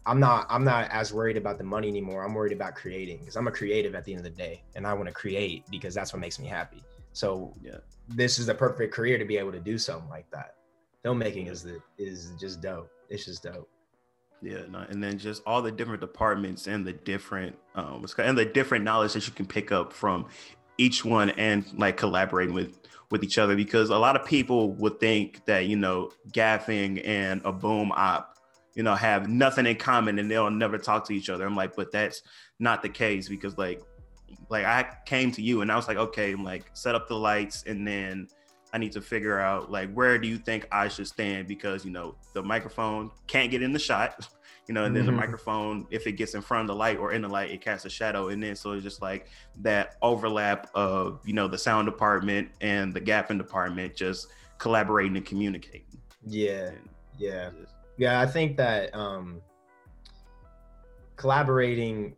[0.05, 2.25] I'm not I'm not as worried about the money anymore.
[2.25, 4.87] I'm worried about creating because I'm a creative at the end of the day, and
[4.87, 6.83] I want to create because that's what makes me happy.
[7.13, 10.55] So yeah, this is the perfect career to be able to do something like that
[11.05, 12.91] filmmaking is the is just dope.
[13.09, 13.69] It's just dope.
[14.41, 18.45] Yeah, no, and then just all the different departments and the different um and the
[18.45, 20.27] different knowledge that you can pick up from
[20.79, 22.79] each one and like collaborating with
[23.11, 27.43] with each other because a lot of people would think that you know gaffing and
[27.45, 28.39] a boom op
[28.75, 31.77] you know have nothing in common and they'll never talk to each other i'm like
[31.77, 32.23] but that's
[32.59, 33.83] not the case because like
[34.49, 37.17] like i came to you and i was like okay I'm like set up the
[37.17, 38.29] lights and then
[38.73, 41.91] I need to figure out like where do you think I should stand because you
[41.91, 44.29] know the microphone can't get in the shot,
[44.67, 45.13] you know, and then mm-hmm.
[45.13, 47.61] the microphone if it gets in front of the light or in the light it
[47.61, 51.59] casts a shadow, and then so it's just like that overlap of you know the
[51.59, 56.01] sound department and the gaffing department just collaborating and communicating.
[56.25, 56.71] Yeah,
[57.19, 57.51] yeah,
[57.99, 58.21] yeah.
[58.21, 59.43] I think that um
[61.17, 62.17] collaborating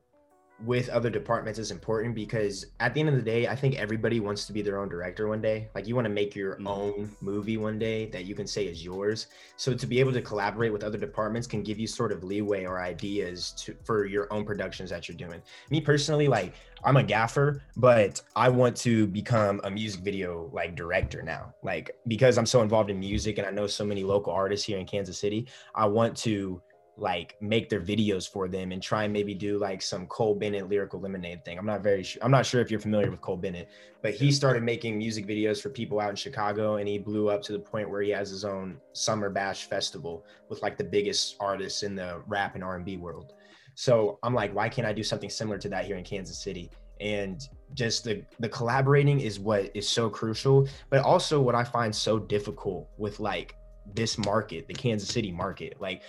[0.65, 4.21] with other departments is important because at the end of the day, I think everybody
[4.21, 5.69] wants to be their own director one day.
[5.75, 6.69] Like you want to make your mm-hmm.
[6.69, 9.27] own movie one day that you can say is yours.
[9.57, 12.65] So to be able to collaborate with other departments can give you sort of leeway
[12.65, 15.43] or ideas to for your own productions that you're doing.
[15.71, 20.75] Me personally, like I'm a gaffer, but I want to become a music video like
[20.75, 21.55] director now.
[21.63, 24.79] Like because I'm so involved in music and I know so many local artists here
[24.79, 26.63] in Kansas City, I want to
[26.97, 30.69] like make their videos for them and try and maybe do like some Cole Bennett
[30.69, 31.59] lyrical lemonade thing.
[31.59, 32.23] I'm not very sure.
[32.23, 33.69] I'm not sure if you're familiar with Cole Bennett,
[34.01, 37.43] but he started making music videos for people out in Chicago and he blew up
[37.43, 41.37] to the point where he has his own Summer Smash festival with like the biggest
[41.41, 43.35] artists in the rap and R&B world.
[43.75, 46.71] So I'm like, why can't I do something similar to that here in Kansas City?
[47.01, 51.95] And just the the collaborating is what is so crucial, but also what I find
[51.95, 53.57] so difficult with like
[53.95, 55.81] this market, the Kansas City market.
[55.81, 56.03] Like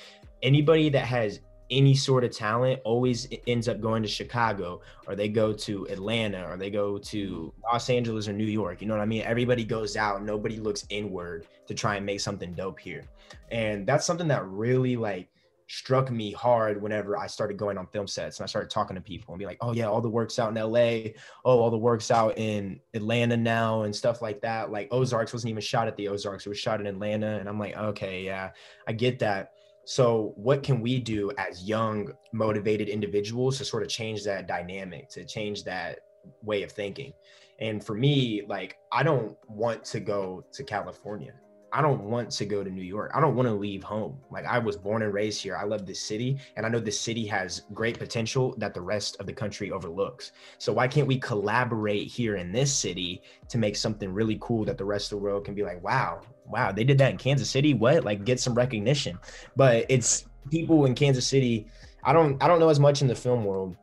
[0.46, 1.40] anybody that has
[1.72, 6.48] any sort of talent always ends up going to Chicago or they go to Atlanta
[6.48, 8.82] or they go to Los Angeles or New York.
[8.82, 9.24] You know what I mean?
[9.24, 13.04] Everybody goes out, nobody looks inward to try and make something dope here.
[13.52, 15.28] And that's something that really like
[15.68, 19.02] struck me hard whenever I started going on film sets and I started talking to
[19.02, 21.14] people and be like, oh yeah, all the work's out in LA.
[21.44, 24.72] Oh, all the work's out in Atlanta now and stuff like that.
[24.72, 27.40] Like Ozarks wasn't even shot at the Ozarks, it was shot in Atlanta.
[27.40, 28.52] And I'm like, okay, yeah,
[28.88, 29.55] I get that
[29.86, 35.10] so, what can we do as young, motivated individuals to sort of change that dynamic,
[35.10, 36.00] to change that
[36.42, 37.14] way of thinking?
[37.60, 41.34] And for me, like, I don't want to go to California.
[41.76, 43.12] I don't want to go to New York.
[43.14, 44.18] I don't want to leave home.
[44.32, 45.58] Like I was born and raised here.
[45.58, 49.18] I love this city and I know this city has great potential that the rest
[49.20, 50.32] of the country overlooks.
[50.58, 54.78] So why can't we collaborate here in this city to make something really cool that
[54.78, 57.50] the rest of the world can be like, "Wow, wow, they did that in Kansas
[57.50, 57.74] City.
[57.74, 58.06] What?
[58.06, 59.20] Like get some recognition."
[59.58, 61.68] But it's people in Kansas City.
[62.06, 63.76] I don't I don't know as much in the film world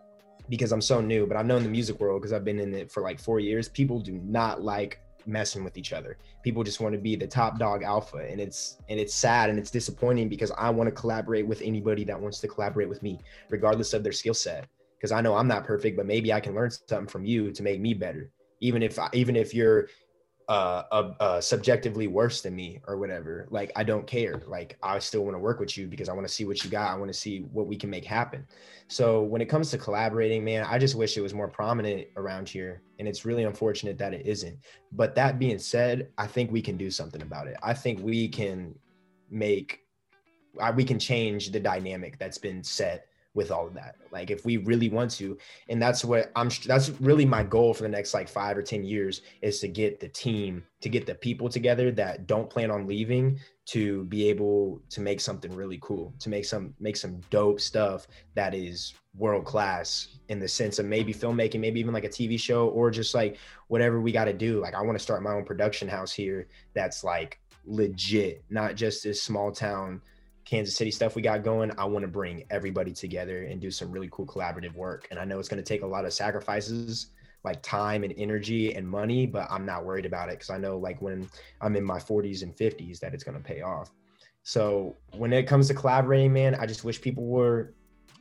[0.48, 2.72] because I'm so new, but I know in the music world because I've been in
[2.72, 6.16] it for like 4 years, people do not like messing with each other.
[6.42, 9.58] People just want to be the top dog alpha and it's and it's sad and
[9.58, 13.18] it's disappointing because I want to collaborate with anybody that wants to collaborate with me
[13.48, 14.66] regardless of their skill set
[14.98, 17.62] because I know I'm not perfect but maybe I can learn something from you to
[17.62, 18.30] make me better.
[18.60, 19.88] Even if even if you're
[20.48, 23.46] uh, uh, uh, subjectively worse than me or whatever.
[23.50, 24.42] Like I don't care.
[24.46, 26.70] Like I still want to work with you because I want to see what you
[26.70, 26.90] got.
[26.90, 28.46] I want to see what we can make happen.
[28.88, 32.48] So when it comes to collaborating, man, I just wish it was more prominent around
[32.48, 34.58] here, and it's really unfortunate that it isn't.
[34.92, 37.56] But that being said, I think we can do something about it.
[37.62, 38.74] I think we can
[39.30, 39.80] make,
[40.74, 43.96] we can change the dynamic that's been set with all of that.
[44.10, 47.82] Like if we really want to and that's what i'm that's really my goal for
[47.82, 51.14] the next like five or ten years is to get the team to get the
[51.14, 56.12] people together that don't plan on leaving to be able to make something really cool
[56.18, 60.86] to make some make some dope stuff that is world class in the sense of
[60.86, 64.32] maybe filmmaking maybe even like a tv show or just like whatever we got to
[64.32, 64.60] do.
[64.60, 69.04] Like i want to start my own production house here that's like legit not just
[69.04, 70.02] this small town
[70.44, 73.90] Kansas City stuff we got going, I want to bring everybody together and do some
[73.90, 75.06] really cool collaborative work.
[75.10, 77.08] And I know it's going to take a lot of sacrifices,
[77.44, 80.78] like time and energy and money, but I'm not worried about it because I know,
[80.78, 81.28] like, when
[81.60, 83.90] I'm in my 40s and 50s, that it's going to pay off.
[84.42, 87.74] So when it comes to collaborating, man, I just wish people were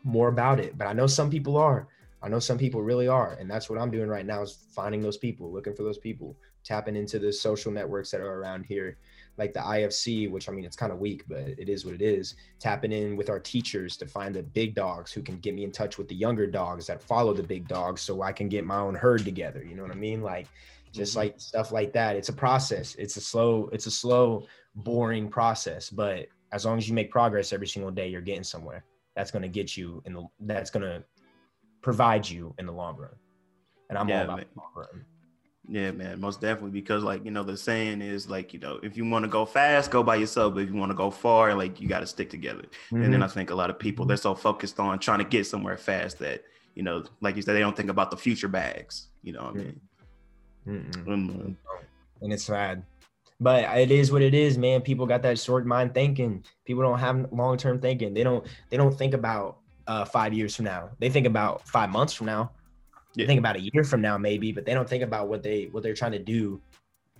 [0.04, 0.78] more about it.
[0.78, 1.88] But I know some people are.
[2.24, 5.02] I know some people really are, and that's what I'm doing right now is finding
[5.02, 9.00] those people, looking for those people, tapping into the social networks that are around here,
[9.42, 12.02] like the IFC, which I mean it's kind of weak, but it is what it
[12.04, 12.36] is.
[12.60, 15.72] Tapping in with our teachers to find the big dogs who can get me in
[15.72, 18.78] touch with the younger dogs that follow the big dogs, so I can get my
[18.78, 19.64] own herd together.
[19.64, 20.22] You know what I mean?
[20.22, 20.48] Like
[20.92, 21.20] just mm-hmm.
[21.20, 22.16] like stuff like that.
[22.16, 22.94] It's a process.
[23.00, 23.68] It's a slow.
[23.74, 28.10] It's a slow, boring process, but as long as you make progress every single day,
[28.10, 28.86] you're getting somewhere.
[29.16, 30.28] That's going to get you in the.
[30.42, 31.04] That's going to
[31.82, 33.16] provide you in the long run.
[33.90, 35.06] And I'm yeah, all about the long run.
[35.68, 36.72] Yeah, man, most definitely.
[36.72, 39.46] Because like, you know, the saying is like, you know, if you want to go
[39.46, 40.54] fast, go by yourself.
[40.54, 42.64] But if you want to go far, like you got to stick together.
[42.64, 42.96] Mm-hmm.
[42.96, 43.24] And then mm-hmm.
[43.24, 46.20] I think a lot of people they're so focused on trying to get somewhere fast
[46.20, 46.44] that,
[46.76, 49.08] you know, like you said, they don't think about the future bags.
[49.24, 49.82] You know what I mean?
[50.68, 51.52] Mm-hmm.
[52.22, 52.84] And it's sad.
[53.40, 54.82] But it is what it is, man.
[54.82, 56.44] People got that short mind thinking.
[56.66, 58.14] People don't have long term thinking.
[58.14, 60.90] They don't they don't think about uh, five years from now.
[61.00, 62.52] They think about five months from now.
[63.16, 63.26] Yeah.
[63.28, 65.84] Think about a year from now, maybe, but they don't think about what they what
[65.84, 66.62] they're trying to do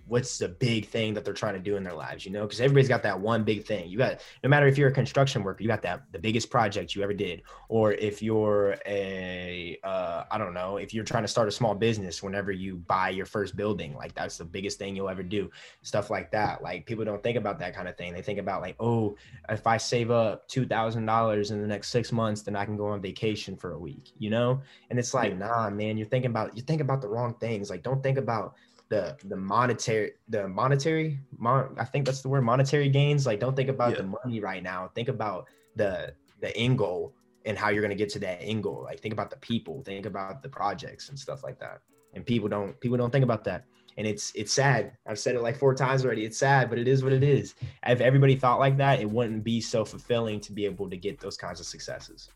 [0.06, 2.42] what's the big thing that they're trying to do in their lives, you know?
[2.42, 3.88] Because everybody's got that one big thing.
[3.88, 6.94] You got no matter if you're a construction worker, you got that the biggest project
[6.94, 11.28] you ever did, or if you're a uh, I don't know, if you're trying to
[11.28, 14.96] start a small business, whenever you buy your first building, like that's the biggest thing
[14.96, 15.50] you'll ever do,
[15.82, 16.62] stuff like that.
[16.62, 18.12] Like people don't think about that kind of thing.
[18.12, 19.16] They think about like, oh,
[19.48, 22.76] if I save up two thousand dollars in the next six months, then I can
[22.76, 24.60] go on vacation for a week, you know?
[24.90, 27.70] And it's like, nah, man, you're thinking about you're thinking about the wrong things.
[27.70, 28.54] Like, don't think about
[28.92, 33.24] the the monetary the monetary mon, I think that's the word monetary gains.
[33.24, 34.02] Like don't think about yeah.
[34.02, 34.90] the money right now.
[34.94, 37.14] Think about the the end goal
[37.46, 38.82] and how you're gonna get to that end goal.
[38.84, 41.80] Like think about the people, think about the projects and stuff like that.
[42.12, 43.64] And people don't people don't think about that.
[43.96, 44.92] And it's it's sad.
[45.06, 46.26] I've said it like four times already.
[46.26, 47.54] It's sad, but it is what it is.
[47.86, 51.18] If everybody thought like that, it wouldn't be so fulfilling to be able to get
[51.18, 52.28] those kinds of successes.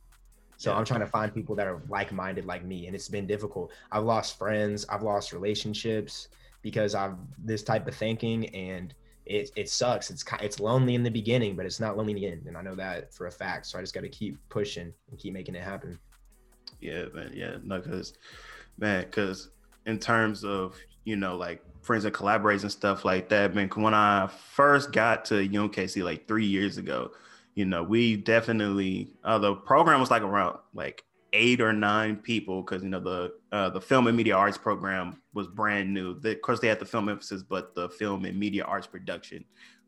[0.57, 0.79] So yeah.
[0.79, 3.73] I'm trying to find people that are like-minded like me, and it's been difficult.
[3.93, 6.29] I've lost friends, I've lost relationships,
[6.67, 8.93] because I've this type of thinking and
[9.25, 10.11] it, it sucks.
[10.11, 12.63] It's it's lonely in the beginning, but it's not lonely in the end, and I
[12.63, 13.67] know that for a fact.
[13.67, 15.97] So I just got to keep pushing and keep making it happen.
[16.81, 17.31] Yeah, man.
[17.33, 18.15] Yeah, no, because
[18.79, 19.51] man, because
[19.87, 23.71] in terms of you know like friends and collaborators and stuff like that, man.
[23.77, 27.13] When I first got to UMKC like three years ago,
[27.55, 31.05] you know, we definitely uh, the program was like around like
[31.37, 35.21] eight or nine people because you know the uh, the film and media arts program
[35.35, 36.19] was brand new.
[36.19, 39.45] The, of course, they had the film emphasis, but the film and media arts production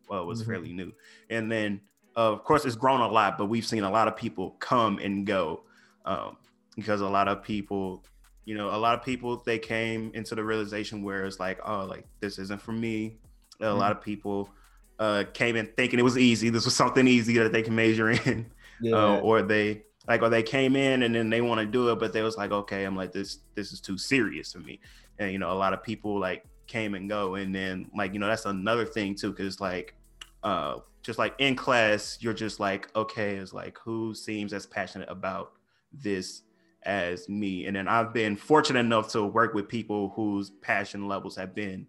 [0.09, 0.51] well, was mm-hmm.
[0.51, 0.93] fairly new.
[1.31, 1.81] And then,
[2.17, 4.99] uh, of course, it's grown a lot, but we've seen a lot of people come
[4.99, 5.65] and go
[6.05, 6.37] um,
[6.77, 8.05] because a lot of people,
[8.45, 11.85] you know, a lot of people they came into the realization where it's like, oh,
[11.85, 13.19] like this isn't for me.
[13.61, 13.79] A mm-hmm.
[13.79, 14.51] lot of people
[14.99, 16.51] uh, came in thinking it was easy.
[16.51, 18.95] This was something easy that they can measure in, yeah.
[18.95, 21.99] uh, or they like or they came in and then they want to do it
[21.99, 24.81] but they was like okay i'm like this this is too serious for me.
[25.21, 28.21] And you know a lot of people like came and go and then like you
[28.21, 29.95] know that's another thing too because like
[30.43, 35.09] uh just like in class you're just like okay it's like who seems as passionate
[35.11, 35.53] about
[35.93, 36.43] this
[36.85, 37.67] as me?
[37.67, 41.87] And then i've been fortunate enough to work with people whose passion levels have been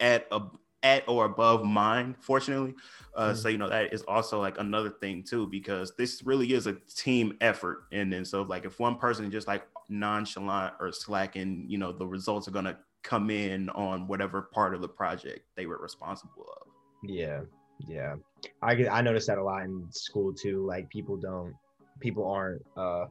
[0.00, 0.40] at a
[0.84, 2.74] at or above mine, fortunately.
[3.16, 3.36] Uh, mm-hmm.
[3.36, 6.74] So, you know, that is also like another thing too, because this really is a
[6.94, 7.86] team effort.
[7.90, 12.06] And then, so like if one person just like nonchalant or slacking, you know, the
[12.06, 16.46] results are going to come in on whatever part of the project they were responsible
[16.60, 16.68] of.
[17.02, 17.40] Yeah.
[17.88, 18.16] Yeah.
[18.62, 20.64] I, I noticed that a lot in school too.
[20.66, 21.54] Like people don't,
[22.00, 23.06] people aren't, uh,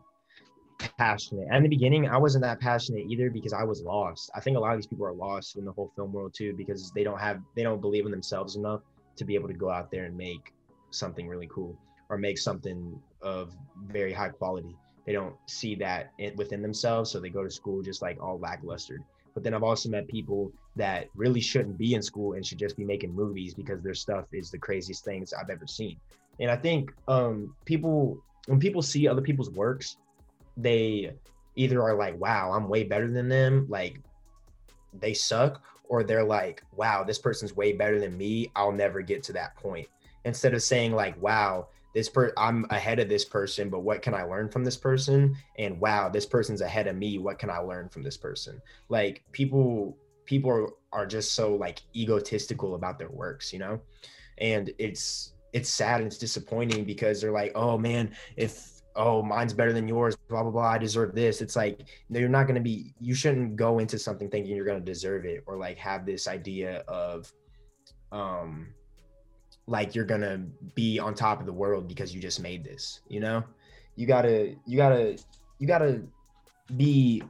[0.98, 1.48] passionate.
[1.48, 4.32] And in the beginning, I wasn't that passionate either because I was lost.
[4.36, 6.54] I think a lot of these people are lost in the whole film world too
[6.56, 8.82] because they don't have they don't believe in themselves enough
[9.16, 10.54] to be able to go out there and make
[10.90, 11.78] something really cool
[12.10, 13.54] or make something of
[13.88, 14.76] very high quality.
[15.06, 19.00] They don't see that within themselves, so they go to school just like all lackluster.
[19.34, 22.78] But then I've also met people that really shouldn't be in school and should just
[22.78, 25.98] be making movies because their stuff is the craziest things I've ever seen.
[26.40, 29.98] And I think um, people when people see other people's works,
[30.58, 31.14] they
[31.56, 34.00] either are like, wow, I'm way better than them, like
[34.94, 38.52] they suck, or they're like, wow, this person's way better than me.
[38.56, 39.88] I'll never get to that point.
[40.26, 44.14] Instead of saying like, wow, this per I'm ahead of this person, but what can
[44.14, 45.36] I learn from this person?
[45.60, 47.20] And wow, this person's ahead of me.
[47.20, 48.62] What can I learn from this person?
[48.90, 53.80] Like people people are, are just so like egotistical about their works, you know?
[54.40, 59.54] And it's it's sad and it's disappointing because they're like, oh man, if oh mine's
[59.54, 61.42] better than yours blah blah blah i deserve this.
[61.42, 64.80] It's like you're not going to be you shouldn't go into something thinking you're going
[64.80, 67.32] to deserve it or like have this idea of
[68.12, 68.68] um
[69.68, 70.42] like you're going to
[70.76, 73.44] be on top of the world because you just made this you know?
[73.96, 75.18] You got to you got to
[75.60, 76.04] you got to
[76.76, 77.22] be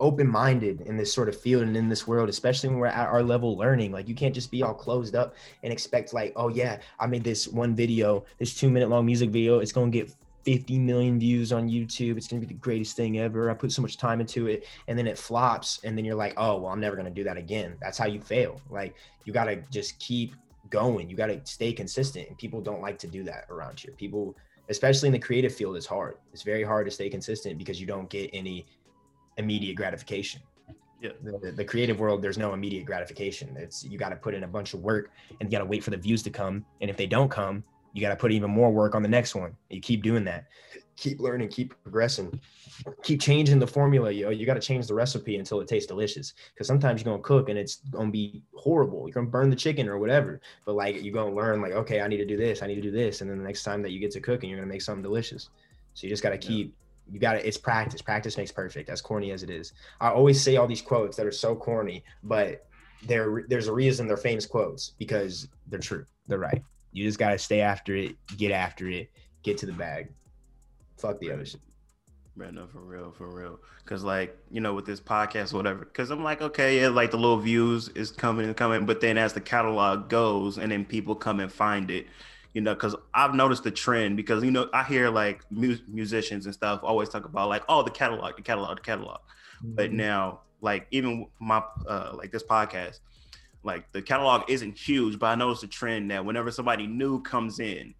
[0.00, 3.22] open-minded in this sort of field and in this world especially when we're at our
[3.22, 3.92] level learning.
[3.92, 7.22] Like you can't just be all closed up and expect like oh yeah i made
[7.22, 11.18] this one video this two minute long music video it's going to get 50 million
[11.18, 13.96] views on youtube it's going to be the greatest thing ever i put so much
[13.96, 16.96] time into it and then it flops and then you're like oh well i'm never
[16.96, 20.34] going to do that again that's how you fail like you got to just keep
[20.70, 23.92] going you got to stay consistent and people don't like to do that around here
[23.96, 24.36] people
[24.68, 27.86] especially in the creative field is hard it's very hard to stay consistent because you
[27.86, 28.66] don't get any
[29.40, 30.40] immediate gratification.
[31.00, 31.12] Yeah.
[31.22, 33.56] The, the, creative world, there's no immediate gratification.
[33.58, 35.10] It's you got to put in a bunch of work
[35.40, 36.64] and you got to wait for the views to come.
[36.82, 39.34] And if they don't come, you got to put even more work on the next
[39.34, 39.56] one.
[39.68, 40.46] You keep doing that.
[40.96, 42.38] Keep learning, keep progressing,
[43.02, 44.10] keep changing the formula.
[44.10, 46.34] You know, you got to change the recipe until it tastes delicious.
[46.52, 49.06] Because sometimes you're gonna cook and it's gonna be horrible.
[49.06, 50.40] You're gonna burn the chicken or whatever.
[50.66, 52.82] But like you're gonna learn, like, okay, I need to do this, I need to
[52.82, 54.82] do this, and then the next time that you get to cooking, you're gonna make
[54.82, 55.48] something delicious.
[55.94, 56.74] So you just got to keep
[57.10, 60.40] you got to it's practice practice makes perfect as corny as it is i always
[60.40, 62.66] say all these quotes that are so corny but
[63.04, 66.62] there there's a reason they're famous quotes because they're true they're right
[66.92, 69.10] you just got to stay after it get after it
[69.42, 70.08] get to the bag
[70.98, 71.60] fuck the other shit
[72.36, 73.60] Right, no, for real, for real.
[73.84, 75.84] Cause like, you know, with this podcast, whatever.
[75.84, 79.18] Cause I'm like, okay, yeah, like the little views is coming and coming, but then
[79.18, 82.06] as the catalog goes and then people come and find it,
[82.54, 86.46] you know, because I've noticed the trend because you know I hear like mu- musicians
[86.46, 89.18] and stuff always talk about like oh the catalog, the catalog, the catalog,
[89.62, 89.74] mm-hmm.
[89.74, 93.00] but now like even my uh, like this podcast,
[93.62, 97.60] like the catalog isn't huge, but I noticed a trend that whenever somebody new comes
[97.60, 97.94] in,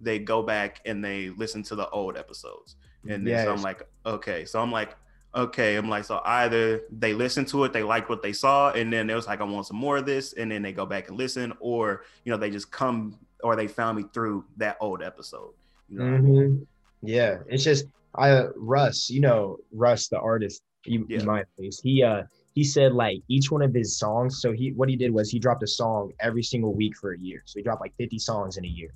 [0.00, 3.44] they go back and they listen to the old episodes, and then yes.
[3.44, 4.96] so I'm like okay, so I'm like
[5.34, 8.92] okay, I'm like, so either they listen to it, they like what they saw, and
[8.92, 11.08] then it was like, I want some more of this, and then they go back
[11.08, 15.02] and listen, or you know, they just come or they found me through that old
[15.02, 15.52] episode.
[15.88, 16.14] You know mm-hmm.
[16.14, 16.66] I mean?
[17.02, 21.22] Yeah, it's just I Russ, you know Russ, the artist, you, yeah.
[21.24, 21.80] my face.
[21.82, 24.40] He uh he said like each one of his songs.
[24.40, 27.18] So he what he did was he dropped a song every single week for a
[27.18, 27.42] year.
[27.44, 28.92] So he dropped like 50 songs in a year,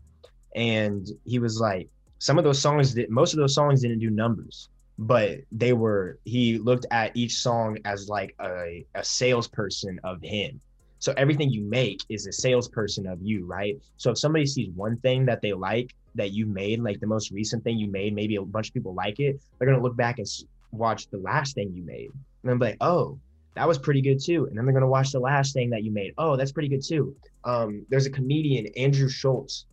[0.55, 1.89] and he was like
[2.19, 6.21] some of those songs that most of those songs didn't do numbers but they were
[6.25, 10.61] he looked at each song as like a, a salesperson of him
[11.05, 13.79] so everything you make is a salesperson of you, right?
[13.99, 17.31] So if somebody sees one thing that they like that you made, like the most
[17.31, 20.19] recent thing you made, maybe a bunch of people like it, they're gonna look back
[20.19, 20.27] and
[20.73, 23.19] watch the last thing you made, and then be like, oh,
[23.55, 24.47] that was pretty good too.
[24.47, 26.15] And then they're gonna watch the last thing that you made.
[26.19, 27.15] Oh, that's pretty good too.
[27.45, 29.67] Um, there's a comedian, Andrew Schulz.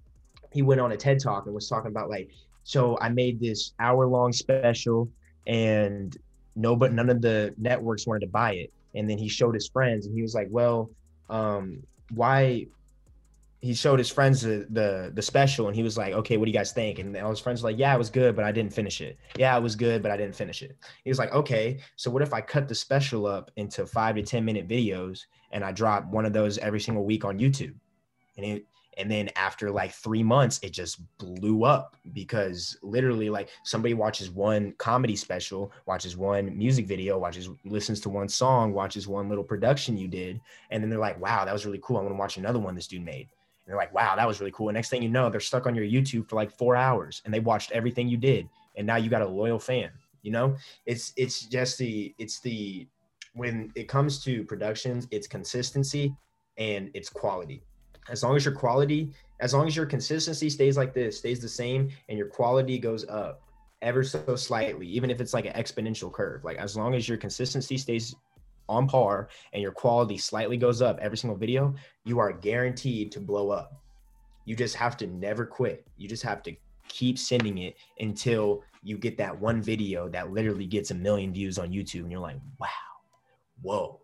[0.53, 2.29] He went on a TED talk and was talking about like,
[2.63, 5.09] so I made this hour long special,
[5.47, 6.15] and
[6.55, 8.73] no, but none of the networks wanted to buy it.
[8.93, 10.91] And then he showed his friends, and he was like, well
[11.31, 11.81] um,
[12.13, 12.67] why
[13.61, 16.51] he showed his friends the, the, the special and he was like, okay, what do
[16.51, 16.97] you guys think?
[16.97, 19.19] And all his friends were like, yeah, it was good, but I didn't finish it.
[19.37, 20.75] Yeah, it was good, but I didn't finish it.
[21.03, 24.23] He was like, okay, so what if I cut the special up into five to
[24.23, 27.75] 10 minute videos and I drop one of those every single week on YouTube?
[28.35, 28.65] And it,
[28.97, 34.29] and then after like three months it just blew up because literally like somebody watches
[34.29, 39.43] one comedy special watches one music video watches listens to one song watches one little
[39.43, 40.41] production you did
[40.71, 42.87] and then they're like wow that was really cool i'm gonna watch another one this
[42.87, 43.29] dude made
[43.71, 44.69] they're like wow that was really cool.
[44.69, 47.33] And next thing you know they're stuck on your youtube for like four hours and
[47.33, 49.91] they watched everything you did and now you got a loyal fan
[50.21, 50.55] you know?
[50.85, 52.87] It's it's just the it's the
[53.33, 56.15] when it comes to productions it's consistency
[56.57, 57.63] and it's quality.
[58.09, 61.47] As long as your quality, as long as your consistency stays like this, stays the
[61.49, 63.41] same, and your quality goes up
[63.81, 67.17] ever so slightly, even if it's like an exponential curve, like as long as your
[67.17, 68.15] consistency stays
[68.69, 71.73] on par and your quality slightly goes up every single video,
[72.05, 73.81] you are guaranteed to blow up.
[74.45, 75.85] You just have to never quit.
[75.97, 76.55] You just have to
[76.87, 81.57] keep sending it until you get that one video that literally gets a million views
[81.59, 82.67] on YouTube and you're like, wow,
[83.61, 83.99] whoa.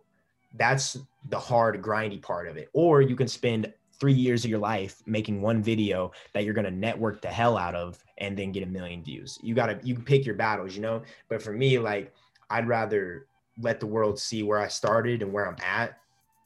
[0.54, 0.96] That's
[1.28, 2.68] the hard, grindy part of it.
[2.72, 6.64] Or you can spend three years of your life making one video that you're going
[6.64, 9.38] to network the hell out of and then get a million views.
[9.42, 11.02] You got to, you can pick your battles, you know?
[11.28, 12.14] But for me, like,
[12.48, 13.26] I'd rather
[13.60, 15.98] let the world see where I started and where I'm at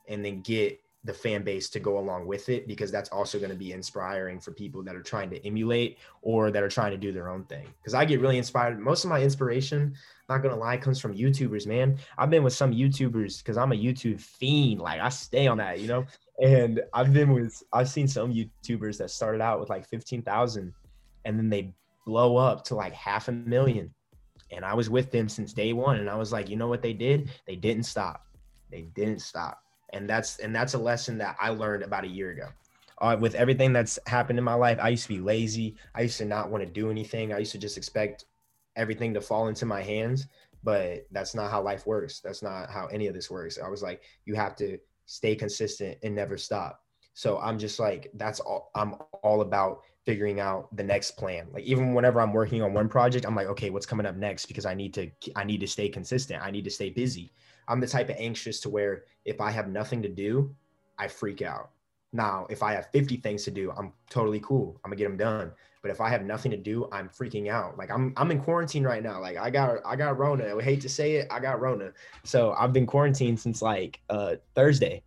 [0.08, 3.50] and then get the fan base to go along with it because that's also going
[3.50, 6.96] to be inspiring for people that are trying to emulate or that are trying to
[6.96, 7.66] do their own thing.
[7.80, 8.78] Because I get really inspired.
[8.78, 9.94] Most of my inspiration,
[10.28, 11.98] not gonna lie, comes from YouTubers, man.
[12.18, 14.80] I've been with some YouTubers because I'm a YouTube fiend.
[14.80, 16.06] Like I stay on that, you know.
[16.40, 20.72] And I've been with, I've seen some YouTubers that started out with like 15,000
[21.24, 21.74] and then they
[22.06, 23.92] blow up to like half a million.
[24.52, 25.96] And I was with them since day one.
[25.96, 27.30] And I was like, you know what they did?
[27.46, 28.26] They didn't stop.
[28.70, 29.62] They didn't stop.
[29.92, 32.48] And that's, and that's a lesson that I learned about a year ago.
[32.98, 35.76] Uh, with everything that's happened in my life, I used to be lazy.
[35.94, 37.32] I used to not want to do anything.
[37.32, 38.26] I used to just expect
[38.76, 40.26] everything to fall into my hands.
[40.62, 42.20] but that's not how life works.
[42.20, 43.58] That's not how any of this works.
[43.62, 46.80] I was like, you have to stay consistent and never stop.
[47.14, 51.46] So I'm just like, that's all I'm all about figuring out the next plan.
[51.52, 54.46] Like even whenever I'm working on one project, I'm like, okay, what's coming up next?
[54.46, 56.42] Because I need to I need to stay consistent.
[56.42, 57.32] I need to stay busy.
[57.68, 60.54] I'm the type of anxious to where if I have nothing to do,
[60.98, 61.70] I freak out.
[62.12, 64.78] Now, if I have 50 things to do, I'm totally cool.
[64.84, 65.52] I'm gonna get them done.
[65.80, 67.78] But if I have nothing to do, I'm freaking out.
[67.78, 69.20] Like I'm I'm in quarantine right now.
[69.20, 70.56] Like I got I got Rona.
[70.56, 71.92] I hate to say it, I got Rona.
[72.24, 75.02] So I've been quarantined since like uh Thursday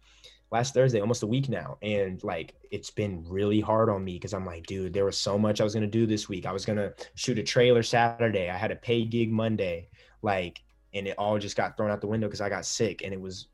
[0.52, 1.78] last Thursday, almost a week now.
[1.82, 5.38] And like it's been really hard on me because I'm like, dude, there was so
[5.38, 6.46] much I was gonna do this week.
[6.46, 8.50] I was gonna shoot a trailer Saturday.
[8.50, 9.90] I had a pay gig Monday.
[10.22, 10.62] Like,
[10.94, 13.20] and it all just got thrown out the window because I got sick and it
[13.20, 13.48] was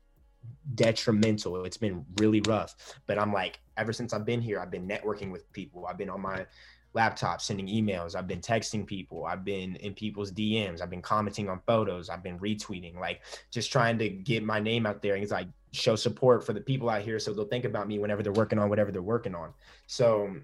[0.74, 1.64] detrimental.
[1.64, 2.74] It's been really rough.
[3.06, 5.86] But I'm like, ever since I've been here, I've been networking with people.
[5.86, 6.46] I've been on my
[6.94, 8.14] laptop sending emails.
[8.14, 9.24] I've been texting people.
[9.24, 10.80] I've been in people's DMs.
[10.80, 12.08] I've been commenting on photos.
[12.08, 15.48] I've been retweeting, like just trying to get my name out there and it's like
[15.72, 18.58] show support for the people out here so they'll think about me whenever they're working
[18.58, 19.52] on whatever they're working on.
[19.86, 20.36] So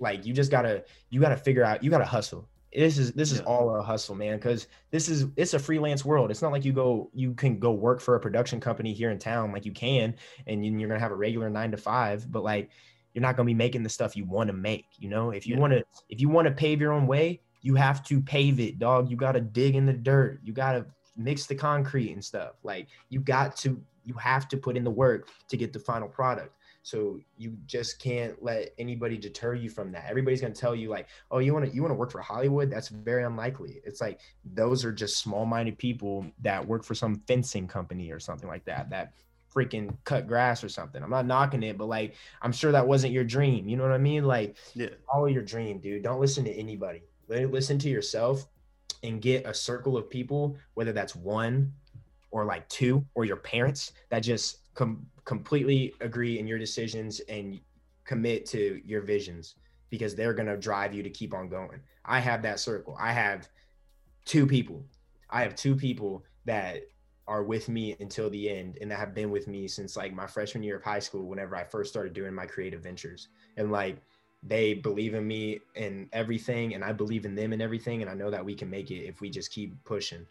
[0.00, 2.48] like you just gotta you gotta figure out you gotta hustle.
[2.72, 3.46] This is this is yeah.
[3.46, 6.30] all a hustle, man, because this is it's a freelance world.
[6.30, 9.18] It's not like you go you can go work for a production company here in
[9.18, 10.14] town like you can
[10.46, 12.70] and you're gonna have a regular nine to five, but like
[13.14, 15.54] you're not to be making the stuff you want to make you know if you
[15.54, 15.60] yeah.
[15.60, 18.78] want to if you want to pave your own way you have to pave it
[18.78, 22.24] dog you got to dig in the dirt you got to mix the concrete and
[22.24, 25.78] stuff like you got to you have to put in the work to get the
[25.78, 30.60] final product so you just can't let anybody deter you from that everybody's going to
[30.60, 33.24] tell you like oh you want to you want to work for hollywood that's very
[33.24, 34.20] unlikely it's like
[34.54, 38.88] those are just small-minded people that work for some fencing company or something like that
[38.88, 39.12] that
[39.54, 41.02] freaking cut grass or something.
[41.02, 43.66] I'm not knocking it, but like I'm sure that wasn't your dream.
[43.66, 44.24] You know what I mean?
[44.24, 44.88] Like yeah.
[45.10, 46.02] follow your dream, dude.
[46.02, 47.02] Don't listen to anybody.
[47.28, 48.46] Listen to yourself
[49.02, 51.72] and get a circle of people, whether that's one
[52.30, 57.60] or like two or your parents that just com- completely agree in your decisions and
[58.04, 59.56] commit to your visions
[59.90, 61.80] because they're going to drive you to keep on going.
[62.04, 62.96] I have that circle.
[62.98, 63.48] I have
[64.24, 64.84] two people.
[65.30, 66.82] I have two people that
[67.26, 70.26] are with me until the end and that have been with me since like my
[70.26, 73.28] freshman year of high school whenever I first started doing my creative ventures.
[73.58, 73.98] And like
[74.42, 78.14] they believe in me and everything and I believe in them and everything and I
[78.14, 80.26] know that we can make it if we just keep pushing.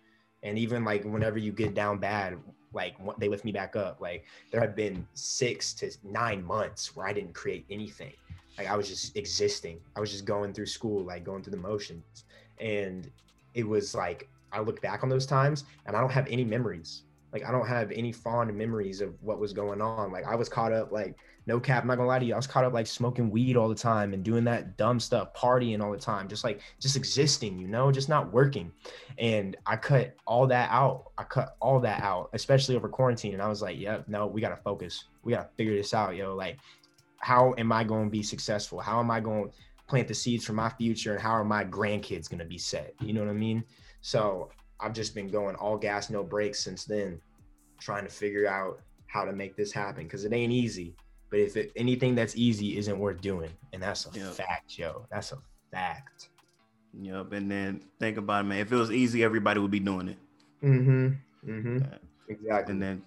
[0.47, 2.37] And even like whenever you get down bad,
[2.71, 3.99] like they lift me back up.
[3.99, 8.13] Like there have been 6 to 9 months where I didn't create anything.
[8.57, 9.79] Like I was just existing.
[9.95, 12.23] I was just going through school, like going through the motions.
[12.59, 13.11] And
[13.55, 17.03] it was like I look back on those times and I don't have any memories.
[17.33, 20.13] Like I don't have any fond memories of what was going on.
[20.13, 21.17] Like I was caught up, like
[21.47, 23.55] no cap, I'm not gonna lie to you, I was caught up like smoking weed
[23.55, 26.97] all the time and doing that dumb stuff, partying all the time, just like just
[26.97, 28.71] existing, you know, just not working.
[29.17, 31.11] And I cut all that out.
[31.17, 33.33] I cut all that out, especially over quarantine.
[33.33, 35.05] And I was like, yeah, no, we gotta focus.
[35.23, 36.35] We gotta figure this out, yo.
[36.35, 36.57] Like,
[37.19, 38.79] how am I gonna be successful?
[38.79, 39.45] How am I gonna
[39.87, 42.93] plant the seeds for my future and how are my grandkids gonna be set?
[42.99, 43.63] You know what I mean?
[44.01, 47.21] So I've just been going all gas, no brakes since then,
[47.79, 50.93] trying to figure out how to make this happen because it ain't easy.
[51.29, 54.33] But if it, anything that's easy isn't worth doing, and that's a yep.
[54.33, 55.05] fact, yo.
[55.11, 55.37] That's a
[55.71, 56.29] fact.
[56.99, 57.33] Yep.
[57.33, 58.59] And then think about it, man.
[58.59, 60.17] If it was easy, everybody would be doing it.
[60.63, 61.07] Mm-hmm.
[61.49, 61.77] Mm-hmm.
[61.79, 61.97] Yeah.
[62.29, 62.73] Exactly.
[62.73, 63.01] And then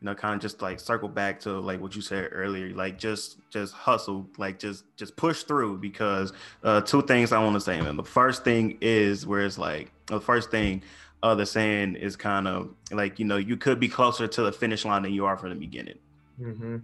[0.00, 2.98] you know kind of just like circle back to like what you said earlier like
[2.98, 6.32] just just hustle like just just push through because
[6.64, 9.90] uh two things i want to say man the first thing is where it's like
[10.06, 10.82] the first thing
[11.22, 14.52] uh the saying is kind of like you know you could be closer to the
[14.52, 15.98] finish line than you are from the beginning
[16.40, 16.76] mm-hmm.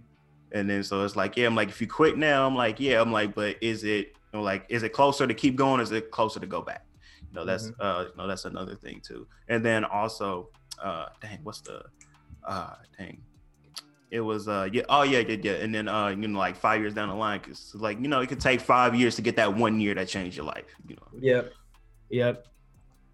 [0.53, 3.01] And then so it's like yeah i'm like if you quit now i'm like yeah
[3.01, 5.91] i'm like but is it you know, like is it closer to keep going is
[5.91, 6.85] it closer to go back?
[7.29, 7.81] You know that's mm-hmm.
[7.81, 9.27] uh you know that's another thing too.
[9.47, 10.49] And then also
[10.81, 11.83] uh dang what's the
[12.43, 13.21] uh dang.
[14.09, 15.51] It was uh yeah oh yeah yeah yeah.
[15.53, 18.21] And then uh you know like five years down the line because like you know
[18.21, 20.95] it could take five years to get that one year that changed your life you
[20.95, 21.19] know?
[21.19, 21.53] Yep.
[22.09, 22.47] Yep.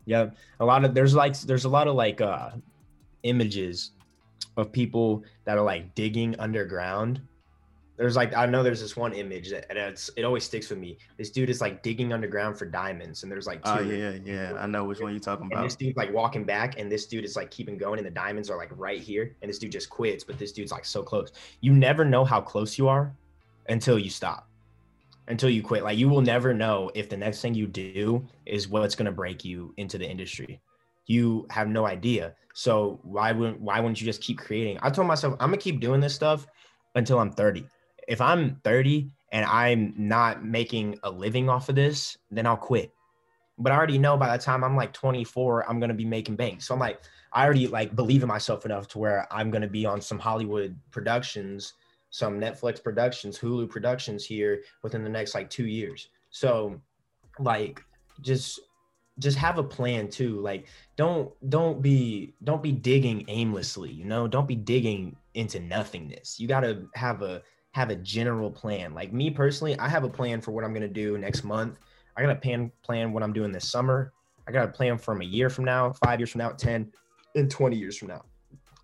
[0.06, 0.36] Yep.
[0.62, 2.52] A lot of there's like there's a lot of like uh
[3.24, 3.92] images
[4.60, 7.22] of people that are like digging underground
[8.00, 10.80] there's like I know there's this one image that and it's it always sticks with
[10.80, 10.98] me.
[11.18, 14.68] This dude is like digging underground for diamonds, and there's like oh yeah yeah I
[14.68, 15.64] know which one you're talking and about.
[15.64, 18.50] This dude's like walking back, and this dude is like keeping going, and the diamonds
[18.50, 21.34] are like right here, and this dude just quits, but this dude's like so close.
[21.60, 23.14] You never know how close you are
[23.68, 24.48] until you stop,
[25.28, 25.84] until you quit.
[25.84, 29.44] Like you will never know if the next thing you do is what's gonna break
[29.44, 30.62] you into the industry.
[31.10, 32.36] You have no idea.
[32.54, 34.80] So why wouldn't why wouldn't you just keep creating?
[34.82, 36.48] I told myself I'm gonna keep doing this stuff
[36.96, 37.66] until I'm 30
[38.10, 42.92] if I'm 30 and I'm not making a living off of this, then I'll quit.
[43.62, 46.62] but I already know by the time I'm like 24, I'm gonna be making bank.
[46.62, 47.02] So I'm like,
[47.34, 50.78] I already like believe in myself enough to where I'm gonna be on some Hollywood
[50.92, 51.74] productions,
[52.10, 56.08] some Netflix productions, Hulu productions here within the next like two years.
[56.32, 56.82] So
[57.38, 57.84] like
[58.22, 58.62] just
[59.20, 64.28] just have a plan too like don't don't be don't be digging aimlessly you know?
[64.28, 66.40] Don't be digging into nothingness.
[66.40, 67.42] You got to have a
[67.72, 68.94] have a general plan.
[68.94, 71.80] Like me personally i have a plan for what i'm going to do next month.
[72.18, 74.14] I got a plan plan what i'm doing this summer.
[74.48, 76.92] I got a plan from a year from now five years from now 10
[77.36, 78.24] and 20 years from now.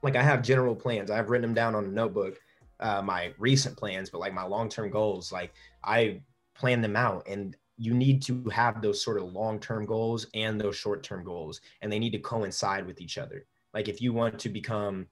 [0.03, 1.09] Like i have general plans.
[1.09, 2.39] I've written them down on a notebook
[2.79, 6.19] uh, my recent plans but like my long-term goals like i
[6.55, 10.75] plan them out and you need to have those sort of long-term goals and those
[10.75, 13.45] short-term goals and they need to coincide with each other.
[13.73, 15.07] Like if you want to become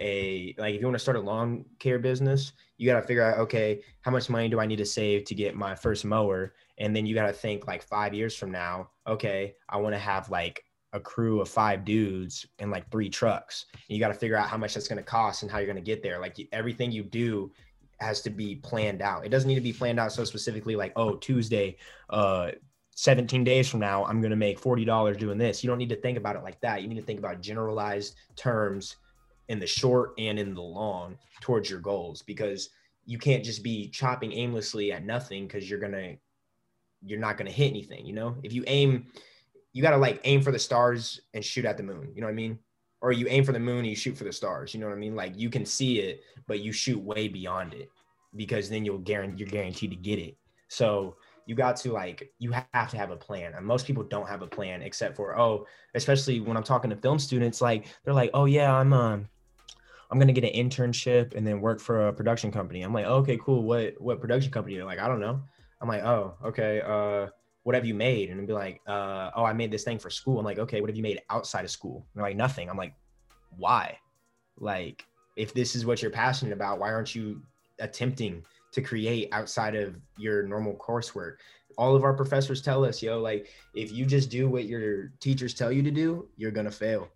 [0.00, 3.22] a like if you want to start a lawn care business you got to figure
[3.22, 6.54] out okay how much money do i need to save to get my first mower?
[6.78, 9.98] And then you got to think like five years from now okay i want to
[9.98, 13.66] have like a crew of five dudes and like three trucks.
[13.72, 15.66] And you got to figure out how much that's going to cost and how you're
[15.66, 16.18] going to get there.
[16.18, 17.52] Like everything you do
[18.00, 19.24] has to be planned out.
[19.24, 21.76] It doesn't need to be planned out so specifically like, oh, Tuesday,
[22.10, 22.52] uh,
[22.94, 25.62] 17 days from now, I'm going to make $40 doing this.
[25.62, 26.82] You don't need to think about it like that.
[26.82, 28.96] You need to think about generalized terms
[29.48, 32.70] in the short and in the long towards your goals because
[33.06, 36.16] you can't just be chopping aimlessly at nothing because you're going to,
[37.04, 38.04] you're not going to hit anything.
[38.04, 39.06] You know, if you aim,
[39.72, 42.10] you got to like aim for the stars and shoot at the moon.
[42.14, 42.58] You know what I mean?
[43.00, 44.74] Or you aim for the moon and you shoot for the stars.
[44.74, 45.14] You know what I mean?
[45.14, 47.90] Like you can see it, but you shoot way beyond it
[48.36, 50.36] because then you'll guarantee you're guaranteed to get it.
[50.68, 53.54] So you got to like you have to have a plan.
[53.54, 56.96] And most people don't have a plan except for oh, especially when I'm talking to
[56.96, 59.28] film students, like they're like, oh yeah, I'm um
[60.10, 62.82] I'm gonna get an internship and then work for a production company.
[62.82, 63.62] I'm like, oh, okay, cool.
[63.62, 64.76] What what production company?
[64.76, 65.40] They're like, I don't know.
[65.80, 66.82] I'm like, oh, okay.
[66.84, 67.28] Uh
[67.68, 68.30] what have you made?
[68.30, 70.38] And be like, uh, oh, I made this thing for school.
[70.38, 71.96] I'm like, okay, what have you made outside of school?
[71.96, 72.70] And they're like, nothing.
[72.70, 72.94] I'm like,
[73.58, 73.98] why?
[74.58, 75.04] Like,
[75.36, 77.42] if this is what you're passionate about, why aren't you
[77.78, 78.42] attempting
[78.72, 81.34] to create outside of your normal coursework?
[81.76, 85.52] All of our professors tell us, yo, like, if you just do what your teachers
[85.52, 87.10] tell you to do, you're gonna fail.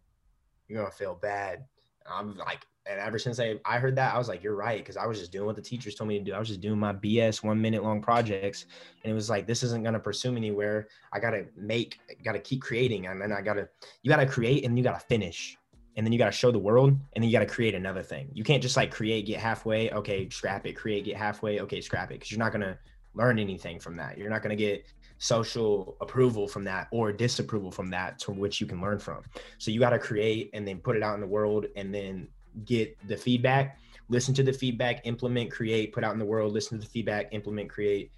[0.68, 1.64] You're gonna fail bad.
[2.06, 4.78] I'm like, and ever since I, I heard that, I was like, you're right.
[4.78, 6.32] Because I was just doing what the teachers told me to do.
[6.32, 8.66] I was just doing my BS one minute long projects.
[9.02, 10.88] And it was like, this isn't going to pursue me anywhere.
[11.12, 13.06] I got to make, got to keep creating.
[13.06, 13.68] And then I got to,
[14.02, 15.56] you got to create and you got to finish.
[15.96, 18.02] And then you got to show the world and then you got to create another
[18.02, 18.30] thing.
[18.32, 19.90] You can't just like create, get halfway.
[19.90, 21.60] Okay, scrap it, create, get halfway.
[21.60, 22.20] Okay, scrap it.
[22.20, 22.78] Cause you're not going to
[23.14, 24.18] learn anything from that.
[24.18, 24.86] You're not going to get
[25.18, 29.22] social approval from that or disapproval from that to which you can learn from.
[29.58, 32.26] So you got to create and then put it out in the world and then
[32.64, 33.78] get the feedback,
[34.08, 37.28] listen to the feedback, implement, create, put out in the world, listen to the feedback,
[37.32, 38.10] implement, create,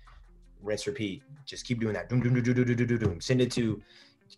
[0.63, 1.23] rinse, repeat.
[1.45, 2.09] Just keep doing that.
[2.09, 3.21] Doom, doom, doom, doom, doom, doom, doom.
[3.21, 3.81] Send it to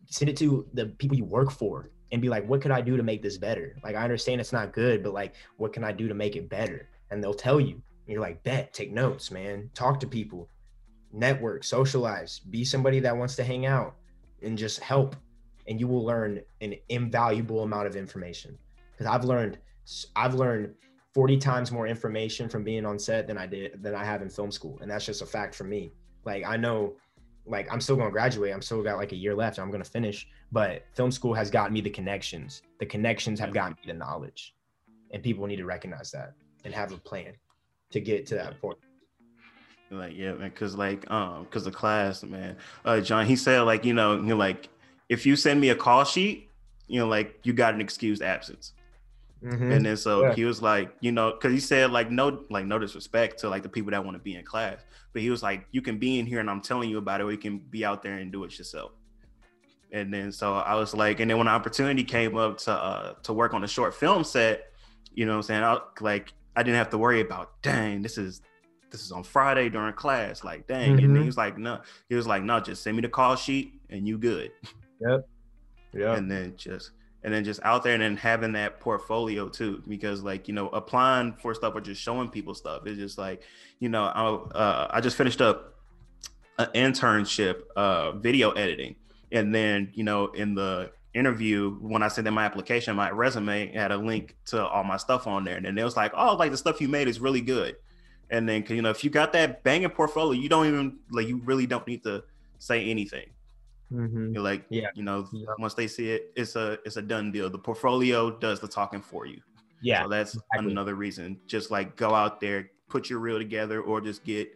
[0.09, 2.97] send it to the people you work for and be like, what could I do
[2.97, 3.76] to make this better?
[3.82, 6.49] Like I understand it's not good, but like what can I do to make it
[6.49, 6.88] better?
[7.11, 7.74] And they'll tell you.
[7.74, 9.70] And you're like, bet, take notes, man.
[9.74, 10.49] Talk to people,
[11.12, 13.97] network, socialize, be somebody that wants to hang out
[14.42, 15.16] and just help.
[15.66, 18.57] And you will learn an invaluable amount of information.
[18.92, 19.59] Because I've learned
[20.14, 20.74] I've learned
[21.14, 24.28] 40 times more information from being on set than I did than I have in
[24.28, 24.78] film school.
[24.80, 25.93] And that's just a fact for me.
[26.24, 26.95] Like I know
[27.47, 28.53] like I'm still going to graduate.
[28.53, 29.59] I'm still got like a year left.
[29.59, 32.62] I'm going to finish, but film school has gotten me the connections.
[32.80, 34.55] The connections have gotten me the knowledge.
[35.12, 36.34] And people need to recognize that
[36.64, 37.32] and have a plan
[37.93, 38.78] to get to that point.
[39.91, 42.57] Like yeah, man, cause like um, cause the class, man.
[42.84, 44.68] Uh, John, he said like you know, you like
[45.09, 46.51] if you send me a call sheet,
[46.89, 48.72] you know, like you got an excused absence.
[49.47, 49.72] Mm-hmm.
[49.72, 50.34] And then so yeah.
[50.34, 53.62] he was like, you know, because he said like no, like no disrespect to like
[53.62, 56.18] the people that want to be in class, but he was like, you can be
[56.18, 58.32] in here and I'm telling you about it, or you can be out there and
[58.32, 58.92] do it yourself.
[59.92, 63.14] And then so I was like, and then when the opportunity came up to uh
[63.22, 64.72] to work on a short film set,
[65.14, 68.18] you know, what I'm saying, I, like I didn't have to worry about, dang, this
[68.18, 68.42] is
[68.90, 70.97] this is on Friday during class, like dang.
[70.97, 71.05] Mm-hmm.
[71.05, 73.80] And he was like, no, he was like, no, just send me the call sheet
[73.90, 74.51] and you good.
[75.01, 75.28] Yep.
[75.92, 76.14] Yeah.
[76.16, 76.90] And then just
[77.27, 80.68] and then just out there and then having that portfolio too because like you know
[80.68, 83.43] applying for stuff or just showing people stuff it's just like
[83.81, 85.77] you know i, uh, I just finished up
[86.59, 88.97] an internship uh, video editing.
[89.33, 93.72] And then you know in the interview when i sent in my application my resume
[93.72, 95.57] had a link to all my stuff on there.
[95.57, 97.77] And then it was like oh like the stuff you made is really good.
[98.31, 101.39] And then you know if you got that banging portfolio you don't even like you
[101.45, 102.24] really don't need to
[102.59, 103.27] say anything
[103.93, 104.37] Mm-hmm.
[104.37, 105.47] Like, yeah, you know, yeah.
[105.59, 107.49] once they see it, it's a it's a done deal.
[107.49, 109.41] The portfolio does the talking for you.
[109.82, 110.72] Yeah, so that's exactly.
[110.72, 111.39] another reason.
[111.47, 114.49] Just like go out there, put your reel together, or just get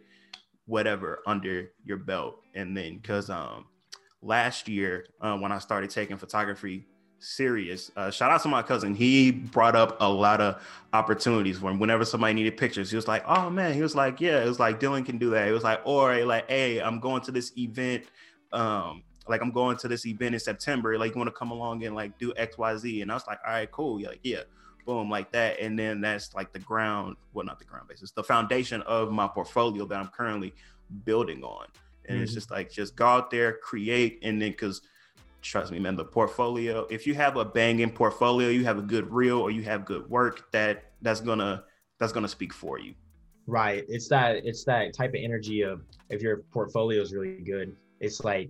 [0.65, 3.65] whatever under your belt, and then because um,
[4.21, 6.85] last year uh, when I started taking photography
[7.21, 7.91] serious.
[7.95, 8.95] Uh, shout out to my cousin.
[8.95, 10.61] He brought up a lot of
[10.91, 14.43] opportunities when whenever somebody needed pictures, he was like, "Oh man," he was like, "Yeah,"
[14.43, 15.47] it was like Dylan can do that.
[15.47, 18.03] It was like, or like, "Hey, I'm going to this event."
[18.51, 20.97] Um, like I'm going to this event in September.
[20.97, 23.27] Like you want to come along and like do X, Y, Z, and I was
[23.27, 24.41] like, "All right, cool." You're like, yeah,
[24.85, 27.15] boom, like that, and then that's like the ground.
[27.33, 30.53] Well, not the ground basis, the foundation of my portfolio that I'm currently
[31.05, 31.67] building on.
[32.05, 32.23] And mm-hmm.
[32.23, 34.81] it's just like just go out there, create, and then because
[35.41, 39.11] trust me, man, the portfolio, if you have a banging portfolio, you have a good
[39.11, 41.63] reel or you have good work, that that's gonna
[41.99, 42.93] that's gonna speak for you.
[43.47, 43.83] Right.
[43.87, 48.23] It's that it's that type of energy of if your portfolio is really good, it's
[48.23, 48.49] like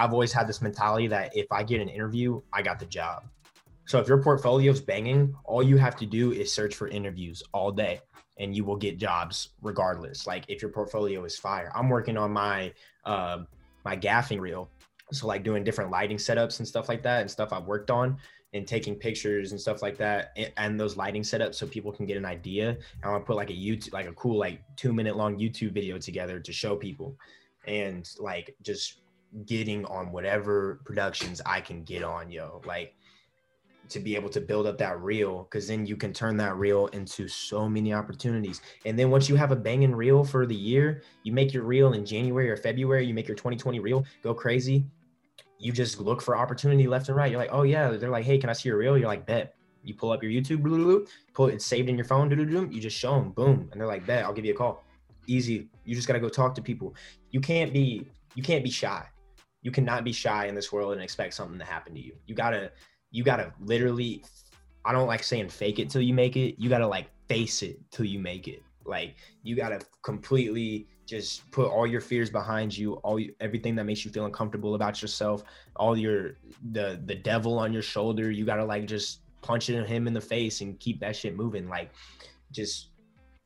[0.00, 3.24] I've always had this mentality that if I get an interview, I got the job.
[3.84, 7.42] So if your portfolio is banging, all you have to do is search for interviews
[7.52, 8.00] all day
[8.38, 10.26] and you will get jobs regardless.
[10.26, 11.70] Like if your portfolio is fire.
[11.74, 12.72] I'm working on my
[13.04, 13.40] uh,
[13.84, 14.70] my gaffing reel
[15.12, 18.16] so like doing different lighting setups and stuff like that and stuff I've worked on
[18.54, 22.06] and taking pictures and stuff like that and, and those lighting setups so people can
[22.06, 22.78] get an idea.
[23.04, 25.72] I want to put like a YouTube, like a cool, like two minute long YouTube
[25.72, 27.16] video together to show people
[27.66, 29.00] and like just
[29.46, 32.62] getting on whatever productions I can get on, yo.
[32.64, 32.94] Like
[33.88, 36.86] to be able to build up that reel because then you can turn that reel
[36.88, 38.60] into so many opportunities.
[38.84, 41.92] And then once you have a banging reel for the year, you make your reel
[41.94, 44.84] in January or February, you make your 2020 reel, go crazy
[45.60, 47.30] you just look for opportunity left and right.
[47.30, 48.96] You're like, oh yeah, they're like, hey, can I see your reel?
[48.98, 49.54] You're like, bet.
[49.82, 52.36] You pull up your YouTube, blah, blah, blah, pull it, saved in your phone, doo,
[52.36, 54.56] doo, doo, you just show them, boom, and they're like, bet, I'll give you a
[54.56, 54.84] call.
[55.26, 55.70] Easy.
[55.86, 56.94] You just gotta go talk to people.
[57.30, 59.06] You can't be, you can't be shy.
[59.62, 62.14] You cannot be shy in this world and expect something to happen to you.
[62.26, 62.72] You gotta,
[63.10, 64.24] you gotta literally.
[64.84, 66.54] I don't like saying fake it till you make it.
[66.58, 68.62] You gotta like face it till you make it.
[68.86, 74.04] Like you gotta completely just put all your fears behind you all everything that makes
[74.04, 75.42] you feel uncomfortable about yourself
[75.74, 76.36] all your
[76.70, 80.60] the the devil on your shoulder you gotta like just punch him in the face
[80.60, 81.90] and keep that shit moving like
[82.52, 82.90] just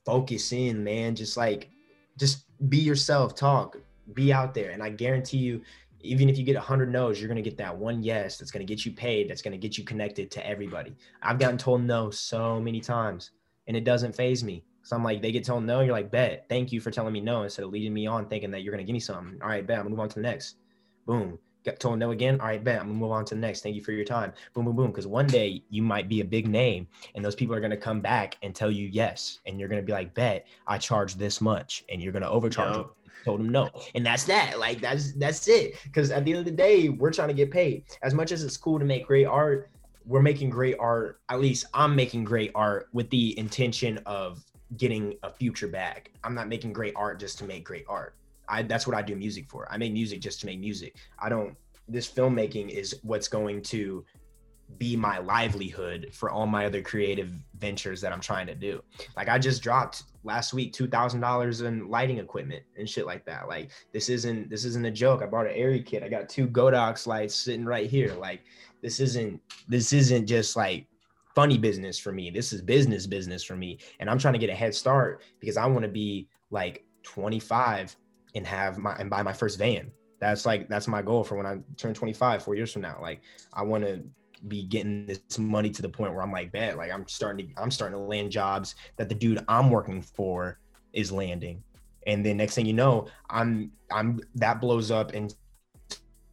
[0.04, 1.70] focus in man just like
[2.18, 3.78] just be yourself talk
[4.12, 5.62] be out there and i guarantee you
[6.05, 8.64] even if you get 100 no's you're going to get that one yes that's going
[8.64, 11.82] to get you paid that's going to get you connected to everybody i've gotten told
[11.82, 13.30] no so many times
[13.66, 16.44] and it doesn't phase me so I'm like, they get told no, you're like, bet,
[16.50, 18.84] thank you for telling me no instead of leading me on thinking that you're gonna
[18.84, 19.38] give me something.
[19.42, 20.57] All right, bet, I'm gonna move on to the next.
[21.07, 21.38] Boom.
[21.64, 22.38] Got told no again.
[22.38, 23.62] All right, bet, I'm gonna move on to the next.
[23.62, 24.34] Thank you for your time.
[24.52, 24.88] Boom, boom, boom.
[24.88, 28.02] Because one day you might be a big name and those people are gonna come
[28.02, 29.40] back and tell you yes.
[29.46, 32.86] And you're gonna be like, bet, I charge this much, and you're gonna overcharge yep.
[33.25, 36.45] Told him no and that's that like that's that's it because at the end of
[36.45, 39.27] the day we're trying to get paid as much as it's cool to make great
[39.27, 39.70] art
[40.07, 44.45] we're making great art at least i'm making great art with the intention of
[44.77, 46.11] getting a future bag.
[46.22, 48.14] I'm not making great art just to make great art.
[48.49, 49.66] I that's what I do music for.
[49.70, 50.97] I make music just to make music.
[51.18, 51.57] I don't
[51.89, 54.05] this filmmaking is what's going to
[54.79, 58.83] be my livelihood for all my other creative ventures that I'm trying to do.
[59.16, 63.25] Like I just dropped last week two thousand dollars in lighting equipment and shit like
[63.27, 63.47] that.
[63.47, 65.22] Like this isn't this isn't a joke.
[65.22, 66.03] I bought an Arri kit.
[66.03, 68.14] I got two Godox lights sitting right here.
[68.14, 68.43] Like
[68.83, 70.87] this isn't this isn't just like
[71.35, 72.31] funny business for me.
[72.31, 73.79] This is business business for me.
[74.01, 77.97] And I'm trying to get a head start because I want to be like 25
[78.35, 79.93] and have my and buy my first van.
[80.20, 82.99] That's like that's my goal for when I turn 25 four years from now.
[83.01, 83.20] Like
[83.53, 84.03] I want to
[84.49, 87.62] be getting this money to the point where I'm like, bet, like I'm starting to
[87.62, 90.59] I'm starting to land jobs that the dude I'm working for
[90.92, 91.62] is landing.
[92.07, 95.34] And then next thing you know, I'm I'm that blows up and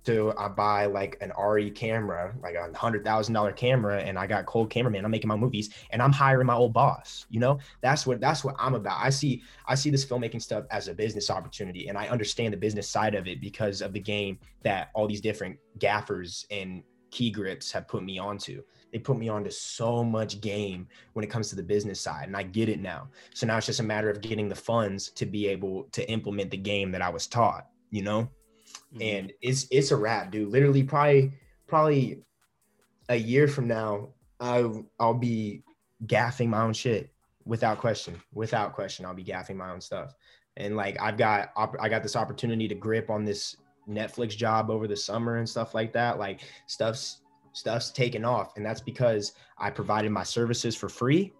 [0.03, 4.26] to I buy like an Arri camera, like a hundred thousand dollar camera, and I
[4.28, 5.05] got cold cameraman.
[5.05, 7.26] I'm making my movies, and I'm hiring my old boss.
[7.30, 8.97] You know, that's what that's what I'm about.
[8.99, 12.57] I see I see this filmmaking stuff as a business opportunity, and I understand the
[12.57, 17.30] business side of it because of the game that all these different gaffers and key
[17.30, 18.64] grips have put me onto.
[18.91, 22.36] They put me onto so much game when it comes to the business side, and
[22.36, 23.07] I get it now.
[23.34, 26.51] So now it's just a matter of getting the funds to be able to implement
[26.51, 27.68] the game that I was taught.
[27.89, 28.30] You know
[28.93, 29.01] mm-hmm.
[29.01, 30.49] and it's it's a wrap, dude.
[30.49, 31.34] Literally, probably
[31.68, 32.24] probably
[33.09, 34.09] a year from now,
[34.39, 35.64] I'll I'll be
[36.05, 37.12] gaffing my own shit
[37.45, 38.22] without question.
[38.34, 40.14] Without question, I'll be gaffing my own stuff.
[40.57, 43.55] And like I've got I got this opportunity to grip on this
[43.92, 46.20] Netflix job over the summer and stuff like that.
[46.20, 47.22] Like stuff's
[47.54, 51.34] stuff's taken off, and that's because I provided my services for free,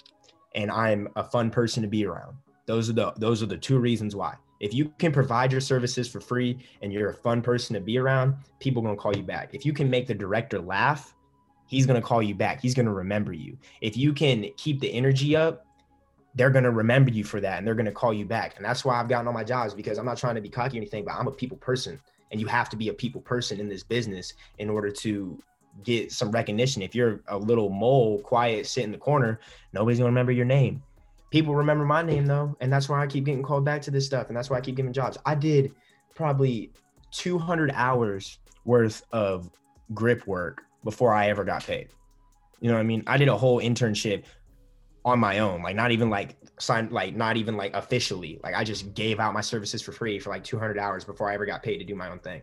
[0.56, 2.36] and I'm a fun person to be around.
[2.66, 4.36] Those are the those are the two reasons why.
[4.62, 7.98] If you can provide your services for free and you're a fun person to be
[7.98, 9.56] around, people to call you back.
[9.56, 11.16] If you can make the director laugh,
[11.66, 12.62] he's to call you back.
[12.62, 13.58] He's to remember you.
[13.82, 15.66] If you can keep the energy up,
[16.36, 18.56] they're going to remember you for that and they're going to call you back.
[18.56, 20.78] And that's why I've gotten all my jobs because I'm not trying to be cocky
[20.78, 22.00] or anything, but I'm a people person.
[22.32, 25.38] And you have to be a people person in this business in order to
[25.84, 26.82] get some recognition.
[26.82, 29.40] If you're a little mole, quiet, sit in the corner,
[29.74, 30.82] nobody's gonna remember your name.
[31.30, 34.06] People remember my name though, and that's why I keep getting called back to this
[34.06, 35.18] stuff, and that's why I keep giving jobs.
[35.26, 35.74] I did
[36.14, 36.72] probably
[37.12, 39.50] 200 hours worth of
[39.94, 41.90] grip work before I ever got paid.
[42.60, 43.04] You know what I mean?
[43.08, 44.26] I did a whole internship
[45.04, 48.40] on my own, like not even like signed, like not even like officially.
[48.44, 51.34] Like I just gave out my services for free for like 200 hours before I
[51.34, 52.42] ever got paid to do my own thing.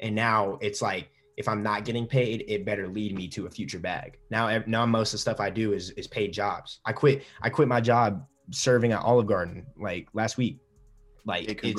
[0.00, 3.50] And now it's like if I'm not getting paid, it better lead me to a
[3.50, 4.18] future bag.
[4.30, 6.80] Now, now most of the stuff I do is is paid jobs.
[6.84, 7.24] I quit.
[7.40, 10.58] I quit my job serving at Olive Garden like last week.
[11.24, 11.70] Like hey,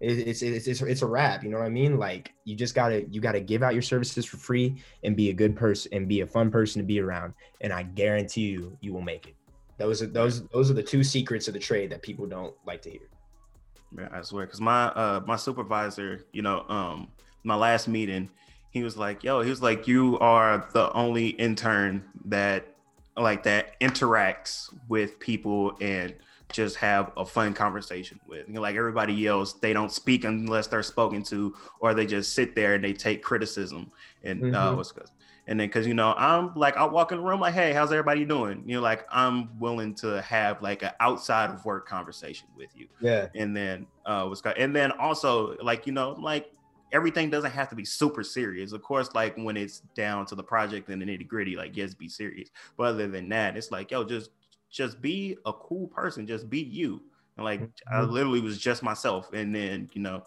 [0.00, 1.42] it's, it's, it's, it's it's it's a wrap.
[1.42, 1.98] You know what I mean?
[1.98, 5.32] Like you just gotta you gotta give out your services for free and be a
[5.32, 7.34] good person and be a fun person to be around.
[7.62, 9.35] And I guarantee you, you will make it.
[9.78, 12.82] Those are those those are the two secrets of the trade that people don't like
[12.82, 14.08] to hear.
[14.12, 17.08] I swear, because my uh my supervisor, you know, um,
[17.44, 18.30] my last meeting,
[18.70, 22.74] he was like, "Yo," he was like, "You are the only intern that
[23.16, 26.14] like that interacts with people and
[26.52, 28.46] just have a fun conversation with.
[28.48, 32.34] You know, like everybody else, they don't speak unless they're spoken to, or they just
[32.34, 33.90] sit there and they take criticism.
[34.22, 34.54] And uh, mm-hmm.
[34.54, 35.08] uh, what's good.
[35.48, 37.92] And then, cause you know, I'm like, I walk in the room like, hey, how's
[37.92, 38.64] everybody doing?
[38.66, 42.88] You know, like I'm willing to have like an outside of work conversation with you.
[43.00, 43.28] Yeah.
[43.34, 44.58] And then, uh, what's good.
[44.58, 46.50] And then also, like, you know, like
[46.92, 48.72] everything doesn't have to be super serious.
[48.72, 51.94] Of course, like when it's down to the project and the nitty gritty, like yes,
[51.94, 52.48] be serious.
[52.76, 54.30] But other than that, it's like, yo, just
[54.76, 57.00] just be a cool person, just be you.
[57.36, 57.94] And like mm-hmm.
[57.94, 59.32] I literally was just myself.
[59.32, 60.22] And then, you know,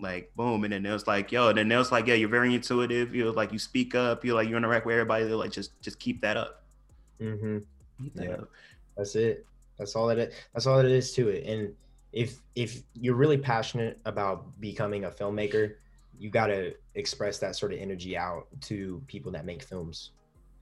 [0.00, 0.64] like boom.
[0.64, 3.14] And then it was like, yo, and then it was like, yeah, you're very intuitive.
[3.14, 5.24] You're like you speak up, you're like you interact with everybody.
[5.24, 6.64] They're like just just keep that up.
[7.20, 7.58] Mm-hmm.
[8.14, 8.30] yeah.
[8.30, 8.48] Up.
[8.96, 9.46] That's it.
[9.78, 11.44] That's all that it that's all that it is to it.
[11.46, 11.74] And
[12.12, 15.74] if if you're really passionate about becoming a filmmaker,
[16.18, 20.12] you gotta express that sort of energy out to people that make films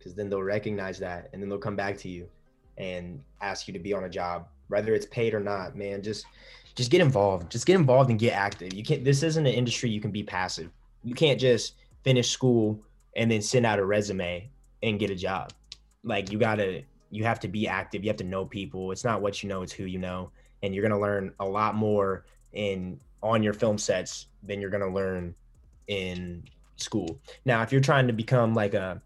[0.03, 2.29] because then they'll recognize that and then they'll come back to you
[2.79, 6.03] and ask you to be on a job whether it's paid or not man.
[6.03, 6.27] Just
[6.75, 7.53] just get involved.
[7.53, 8.73] Just get involved and get active.
[8.73, 10.71] You can't this isn't an industry you can be passive.
[11.05, 12.81] You can't just finish school
[13.15, 14.49] and then send out a resume
[14.83, 15.53] and get a job.
[16.03, 18.03] Like you gotta you have to be active.
[18.03, 18.91] You have to know people.
[18.91, 20.31] It's not what you know it's who you know.
[20.63, 24.93] And you're gonna learn a lot more in on your film sets than you're gonna
[24.93, 25.35] learn
[25.89, 26.43] in
[26.77, 27.19] school.
[27.45, 29.01] Now if you're trying to become like a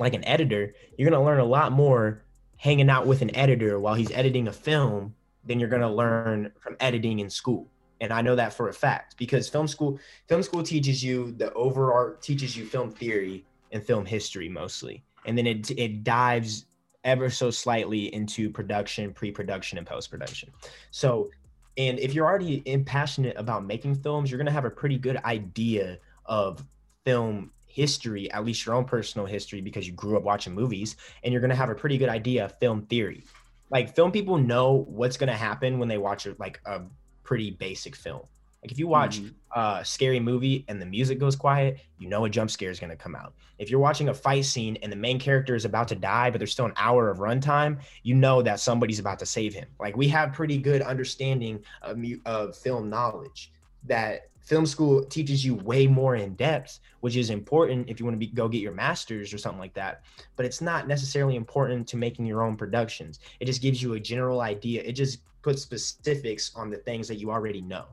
[0.00, 2.22] like an editor, you're going to learn a lot more
[2.56, 6.52] hanging out with an editor while he's editing a film than you're going to learn
[6.60, 7.68] from editing in school.
[8.00, 11.52] And I know that for a fact because film school film school teaches you the
[11.54, 15.02] overall teaches you film theory and film history mostly.
[15.24, 16.66] And then it it dives
[17.04, 20.50] ever so slightly into production, pre-production and post-production.
[20.90, 21.30] So
[21.76, 25.16] and if you're already passionate about making films, you're going to have a pretty good
[25.18, 26.64] idea of
[27.04, 31.32] film history, at least your own personal history, because you grew up watching movies, and
[31.32, 33.24] you're gonna have a pretty good idea of film theory.
[33.70, 36.82] Like film people know what's gonna happen when they watch a, like a
[37.22, 38.22] pretty basic film.
[38.62, 39.60] Like if you watch mm-hmm.
[39.60, 42.90] a scary movie and the music goes quiet, you know a jump scare is going
[42.90, 43.34] to come out.
[43.58, 46.38] If you're watching a fight scene and the main character is about to die, but
[46.38, 49.68] there's still an hour of runtime, you know that somebody's about to save him.
[49.78, 53.52] Like we have pretty good understanding of, of film knowledge
[53.84, 58.14] that film school teaches you way more in depth, which is important if you want
[58.14, 60.00] to be, go get your master's or something like that.
[60.36, 63.20] But it's not necessarily important to making your own productions.
[63.40, 64.82] It just gives you a general idea.
[64.82, 67.84] It just puts specifics on the things that you already know.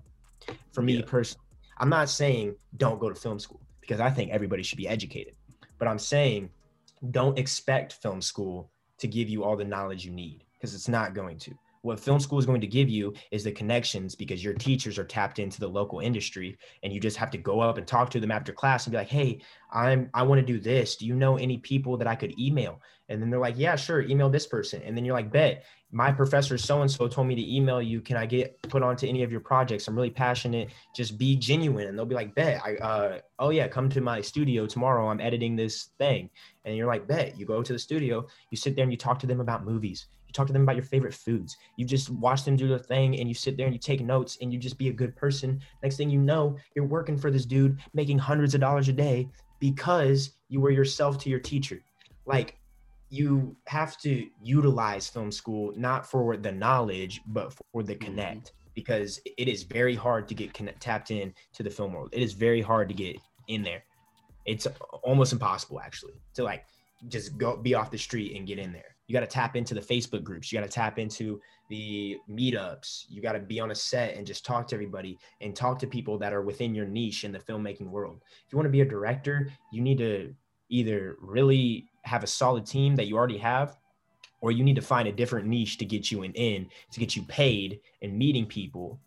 [0.71, 1.05] For me yeah.
[1.05, 1.45] personally,
[1.77, 5.35] I'm not saying don't go to film school because I think everybody should be educated.
[5.77, 6.49] But I'm saying
[7.11, 11.13] don't expect film school to give you all the knowledge you need because it's not
[11.13, 11.53] going to
[11.85, 15.03] what film school is going to give you is the connections because your teachers are
[15.03, 18.19] tapped into the local industry and you just have to go up and talk to
[18.19, 19.39] them after class and be like hey
[19.71, 20.95] i'm i want to do this.
[20.95, 22.81] Do you know any people that i could email?
[23.07, 24.81] And then they're like yeah sure email this person.
[24.83, 28.01] And then you're like bet my professor so and so told me to email you.
[28.01, 29.87] Can i get put onto any of your projects?
[29.87, 30.71] I'm really passionate.
[30.95, 31.87] Just be genuine.
[31.87, 35.07] And they'll be like bet i uh oh yeah come to my studio tomorrow.
[35.09, 36.31] I'm editing this thing.
[36.65, 39.19] And you're like bet you go to the studio you sit there and you talk
[39.19, 41.57] to them about movies talk to them about your favorite foods.
[41.77, 44.37] You just watch them do their thing and you sit there and you take notes
[44.41, 45.61] and you just be a good person.
[45.81, 49.29] Next thing you know, you're working for this dude making hundreds of dollars a day
[49.59, 51.81] because you were yourself to your teacher.
[52.25, 52.57] Like
[53.09, 58.05] you have to utilize film school not for the knowledge but for the mm-hmm.
[58.05, 62.09] connect because it is very hard to get connect, tapped in to the film world.
[62.11, 63.15] It is very hard to get
[63.47, 63.83] in there.
[64.45, 64.67] It's
[65.01, 66.65] almost impossible actually to like
[67.07, 69.73] just go be off the street and get in there you got to tap into
[69.73, 70.51] the Facebook groups.
[70.51, 71.39] You got to tap into
[71.69, 73.05] the meetups.
[73.07, 75.87] You got to be on a set and just talk to everybody and talk to
[75.87, 78.21] people that are within your niche in the filmmaking world.
[78.45, 80.33] If you want to be a director, you need to
[80.69, 83.77] either really have a solid team that you already have
[84.41, 87.15] or you need to find a different niche to get you an in to get
[87.15, 88.99] you paid and meeting people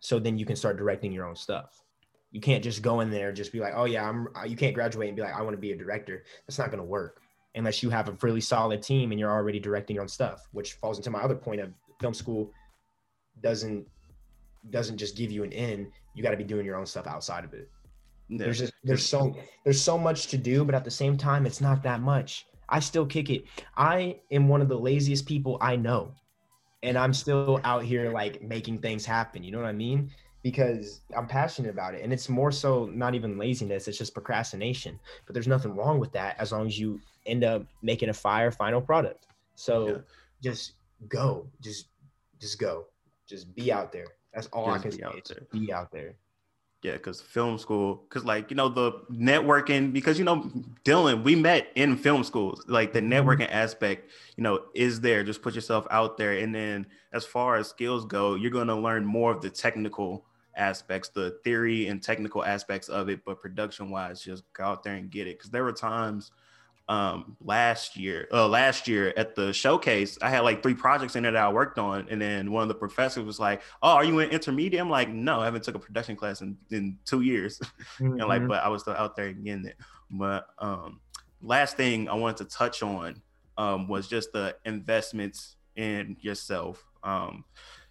[0.00, 1.82] so then you can start directing your own stuff
[2.30, 5.08] you can't just go in there just be like oh yeah i'm you can't graduate
[5.08, 7.22] and be like i want to be a director that's not going to work
[7.58, 10.74] unless you have a really solid team and you're already directing your own stuff which
[10.74, 12.50] falls into my other point of film school
[13.42, 13.86] doesn't
[14.70, 15.90] doesn't just give you an in.
[16.14, 17.70] You got to be doing your own stuff outside of it.
[18.28, 18.44] Yeah.
[18.44, 19.34] there's just there's so
[19.64, 22.46] there's so much to do but at the same time it's not that much.
[22.68, 23.44] I still kick it.
[23.76, 26.12] I am one of the laziest people i know.
[26.82, 29.42] And i'm still out here like making things happen.
[29.42, 30.10] You know what i mean?
[30.42, 32.02] Because i'm passionate about it.
[32.02, 34.98] And it's more so not even laziness it's just procrastination.
[35.24, 38.50] But there's nothing wrong with that as long as you end up making a fire
[38.50, 39.96] final product so yeah.
[40.42, 40.72] just
[41.08, 41.88] go just
[42.40, 42.86] just go
[43.26, 45.46] just be out there that's all just i can say out there.
[45.52, 46.14] be out there
[46.82, 50.48] yeah, because film school, because like you know the networking, because you know
[50.84, 52.62] Dylan, we met in film schools.
[52.68, 53.12] Like the mm-hmm.
[53.12, 55.24] networking aspect, you know, is there.
[55.24, 58.76] Just put yourself out there, and then as far as skills go, you're going to
[58.76, 60.24] learn more of the technical
[60.54, 63.24] aspects, the theory and technical aspects of it.
[63.24, 65.36] But production wise, just go out there and get it.
[65.36, 66.30] Because there were times
[66.88, 71.22] um last year uh last year at the showcase i had like three projects in
[71.22, 74.04] there that i worked on and then one of the professors was like oh are
[74.04, 74.80] you in intermediate?
[74.80, 77.58] I'm like no i haven't took a production class in, in two years.
[77.98, 78.12] Mm-hmm.
[78.20, 79.76] and like but i was still out there getting it.
[80.10, 81.00] But um
[81.42, 83.20] last thing i wanted to touch on
[83.58, 87.44] um was just the investments in yourself um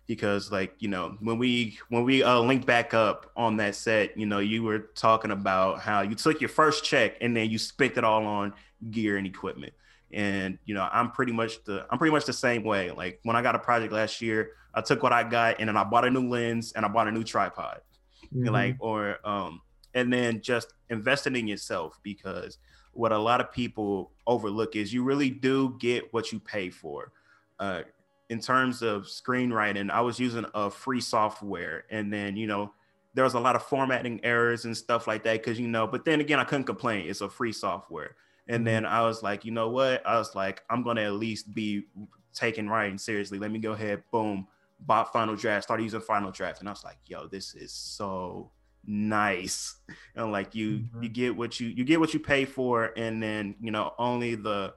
[0.08, 4.18] because like you know when we when we uh, linked back up on that set
[4.18, 7.58] you know you were talking about how you took your first check and then you
[7.58, 8.54] spent it all on
[8.92, 9.74] gear and equipment
[10.12, 13.36] and you know i'm pretty much the i'm pretty much the same way like when
[13.36, 16.06] i got a project last year i took what i got and then i bought
[16.06, 17.82] a new lens and i bought a new tripod
[18.34, 18.48] mm-hmm.
[18.48, 19.62] like or um
[19.94, 22.58] and then just investing in yourself because
[22.94, 27.12] what a lot of people overlook is you really do get what you pay for
[27.60, 27.82] uh
[28.30, 32.74] in terms of screenwriting, I was using a free software, and then you know
[33.14, 35.88] there was a lot of formatting errors and stuff like that because you know.
[35.88, 37.10] But then again, I couldn't complain.
[37.10, 38.16] It's a free software,
[38.48, 38.66] and mm-hmm.
[38.66, 40.06] then I was like, you know what?
[40.06, 41.84] I was like, I'm gonna at least be
[42.34, 43.40] taking writing seriously.
[43.40, 44.48] Let me go ahead, boom,
[44.80, 48.52] bought Final Draft, started using Final Draft, and I was like, yo, this is so
[48.90, 49.76] nice
[50.16, 51.04] and like you mm-hmm.
[51.04, 54.34] you get what you you get what you pay for and then you know only
[54.34, 54.74] the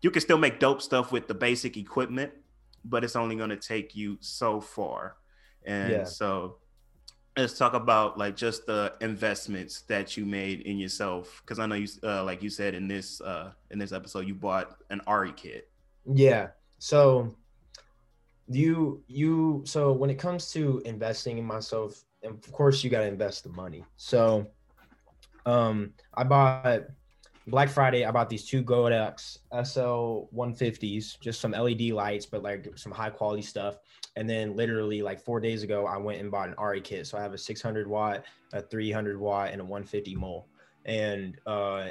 [0.00, 2.32] you can still make dope stuff with the basic equipment
[2.84, 5.16] but it's only going to take you so far.
[5.64, 6.04] And yeah.
[6.04, 6.56] so
[7.36, 11.42] let's talk about like just the investments that you made in yourself.
[11.44, 14.34] Because i know you uh, like you said in this uh in this episode you
[14.34, 15.70] bought an ARRI kit.
[16.12, 16.48] Yeah.
[16.78, 17.34] So
[18.48, 23.06] you you so when it comes to investing in myself of course you got to
[23.06, 23.84] invest the money.
[23.96, 24.46] So
[25.46, 26.82] um i bought
[27.48, 32.70] Black Friday, I bought these two Godox SL 150s, just some LED lights, but like
[32.76, 33.78] some high quality stuff.
[34.14, 37.06] And then literally like four days ago, I went and bought an ARRI kit.
[37.06, 40.46] So I have a 600 watt, a 300 watt, and a 150 mole.
[40.84, 41.88] And uh,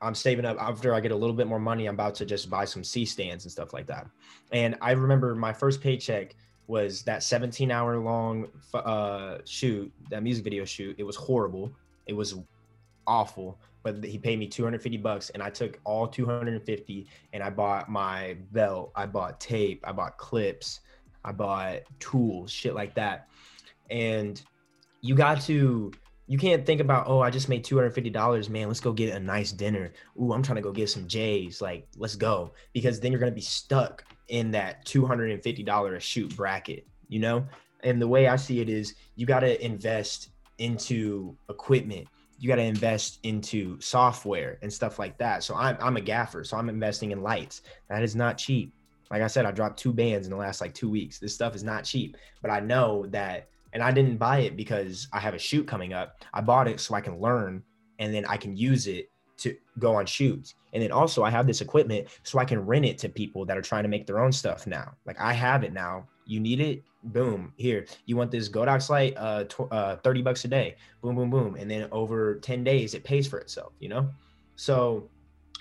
[0.00, 1.86] I'm saving up after I get a little bit more money.
[1.86, 4.08] I'm about to just buy some C stands and stuff like that.
[4.50, 6.34] And I remember my first paycheck
[6.66, 10.96] was that 17 hour long uh, shoot, that music video shoot.
[10.98, 11.70] It was horrible.
[12.06, 12.36] It was
[13.06, 17.88] awful but he paid me 250 bucks and I took all 250 and I bought
[17.88, 20.80] my belt, I bought tape, I bought clips,
[21.24, 23.28] I bought tools, shit like that.
[23.90, 24.40] And
[25.00, 25.92] you got to
[26.30, 29.50] you can't think about, oh, I just made $250, man, let's go get a nice
[29.50, 29.92] dinner.
[30.16, 31.60] Ooh, I'm trying to go get some J's.
[31.60, 32.52] Like, let's go.
[32.72, 37.44] Because then you're gonna be stuck in that $250 a shoot bracket, you know?
[37.82, 40.28] And the way I see it is you gotta invest
[40.58, 42.06] into equipment
[42.40, 45.44] you got to invest into software and stuff like that.
[45.44, 47.60] So I'm, I'm a gaffer, so I'm investing in lights.
[47.90, 48.72] That is not cheap.
[49.10, 51.18] Like I said, I dropped two bands in the last like two weeks.
[51.18, 55.06] This stuff is not cheap, but I know that, and I didn't buy it because
[55.12, 56.16] I have a shoot coming up.
[56.32, 57.62] I bought it so I can learn
[57.98, 60.54] and then I can use it to go on shoots.
[60.72, 63.58] And then also I have this equipment so I can rent it to people that
[63.58, 64.92] are trying to make their own stuff now.
[65.06, 66.08] Like I have it now.
[66.30, 67.86] You need it, boom, here.
[68.06, 71.56] You want this Godox light, uh, tw- uh, 30 bucks a day, boom, boom, boom.
[71.56, 74.08] And then over 10 days, it pays for itself, you know?
[74.54, 75.08] So,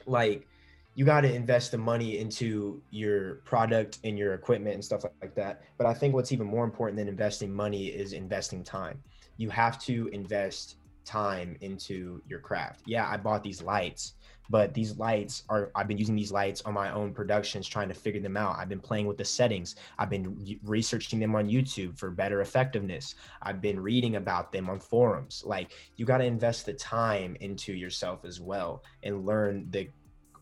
[0.06, 0.48] like,
[0.94, 5.34] you got to invest the money into your product and your equipment and stuff like
[5.34, 5.64] that.
[5.80, 9.02] But I think what's even more important than investing money is investing time.
[9.38, 12.82] You have to invest time into your craft.
[12.86, 14.14] Yeah, I bought these lights,
[14.50, 17.94] but these lights are I've been using these lights on my own productions trying to
[17.94, 18.58] figure them out.
[18.58, 19.76] I've been playing with the settings.
[19.98, 23.16] I've been researching them on YouTube for better effectiveness.
[23.42, 25.44] I've been reading about them on forums.
[25.46, 29.90] Like you got to invest the time into yourself as well and learn the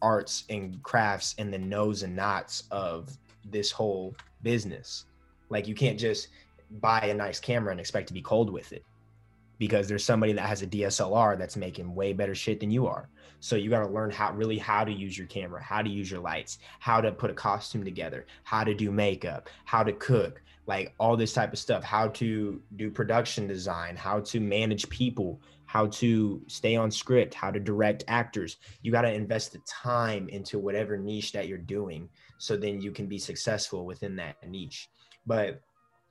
[0.01, 3.09] arts and crafts and the knows and knots of
[3.45, 5.05] this whole business.
[5.49, 6.29] Like you can't just
[6.79, 8.83] buy a nice camera and expect to be cold with it
[9.57, 13.09] because there's somebody that has a DSLR that's making way better shit than you are.
[13.39, 16.09] So you got to learn how really how to use your camera, how to use
[16.09, 20.41] your lights, how to put a costume together, how to do makeup, how to cook,
[20.65, 25.41] like all this type of stuff, how to do production design, how to manage people,
[25.65, 28.57] how to stay on script, how to direct actors.
[28.81, 32.91] You got to invest the time into whatever niche that you're doing so then you
[32.91, 34.89] can be successful within that niche.
[35.25, 35.61] But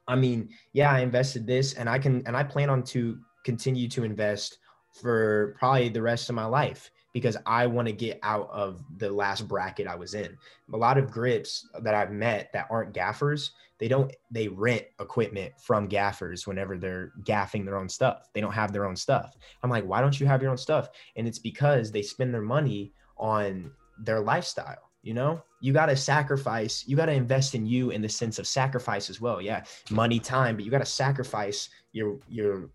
[0.08, 3.88] I mean, yeah, I invested this and I can and I plan on to continue
[3.88, 4.58] to invest
[4.90, 9.08] for probably the rest of my life because I want to get out of the
[9.10, 10.36] last bracket I was in.
[10.74, 15.52] A lot of grips that I've met that aren't gaffers, they don't they rent equipment
[15.60, 18.28] from gaffers whenever they're gaffing their own stuff.
[18.34, 19.36] They don't have their own stuff.
[19.62, 22.42] I'm like, "Why don't you have your own stuff?" And it's because they spend their
[22.42, 27.64] money on their lifestyle you know you got to sacrifice you got to invest in
[27.64, 30.84] you in the sense of sacrifice as well yeah money time but you got to
[30.84, 32.68] sacrifice your your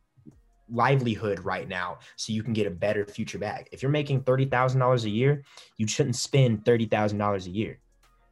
[0.72, 3.68] livelihood right now so you can get a better future back.
[3.72, 5.44] If you're making $30000 a year
[5.78, 7.80] you shouldn't spend $30000 a year.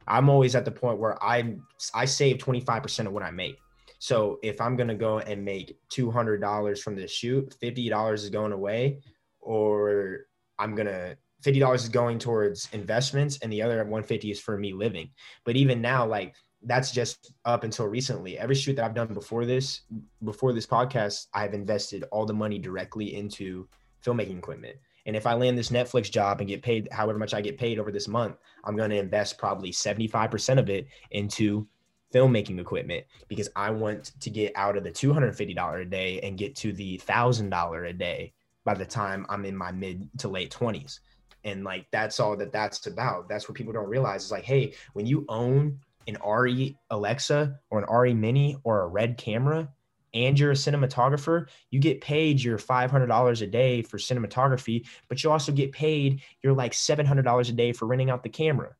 [0.08, 1.54] I'm always at the point where i
[1.94, 3.58] i save 25% of what i make.
[3.98, 8.52] So if i'm going to go and make $200 from the shoot $50 is going
[8.52, 9.00] away
[9.40, 10.26] or
[10.58, 14.72] i'm going to $50 is going towards investments and the other 150 is for me
[14.72, 15.10] living.
[15.44, 18.38] But even now, like that's just up until recently.
[18.38, 19.82] Every shoot that I've done before this,
[20.24, 23.68] before this podcast, I've invested all the money directly into
[24.04, 24.76] filmmaking equipment.
[25.06, 27.78] And if I land this Netflix job and get paid however much I get paid
[27.78, 31.66] over this month, I'm going to invest probably 75% of it into
[32.12, 36.56] filmmaking equipment because I want to get out of the $250 a day and get
[36.56, 38.32] to the $1,000 a day
[38.64, 41.00] by the time I'm in my mid to late 20s
[41.44, 44.74] and like that's all that that's about that's what people don't realize is like hey
[44.92, 45.78] when you own
[46.10, 49.68] an ARRI Alexa or an ARRI Mini or a red camera
[50.12, 55.30] and you're a cinematographer you get paid your $500 a day for cinematography but you
[55.30, 58.74] also get paid your like $700 a day for renting out the camera.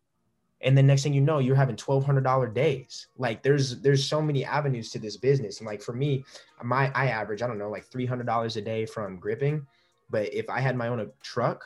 [0.63, 3.07] And then next thing you know you're having $1200 days.
[3.17, 5.61] Like there's there's so many avenues to this business.
[5.61, 6.25] And like for me
[6.63, 9.67] my i average i don't know like $300 a day from gripping.
[10.11, 11.65] But if i had my own uh, truck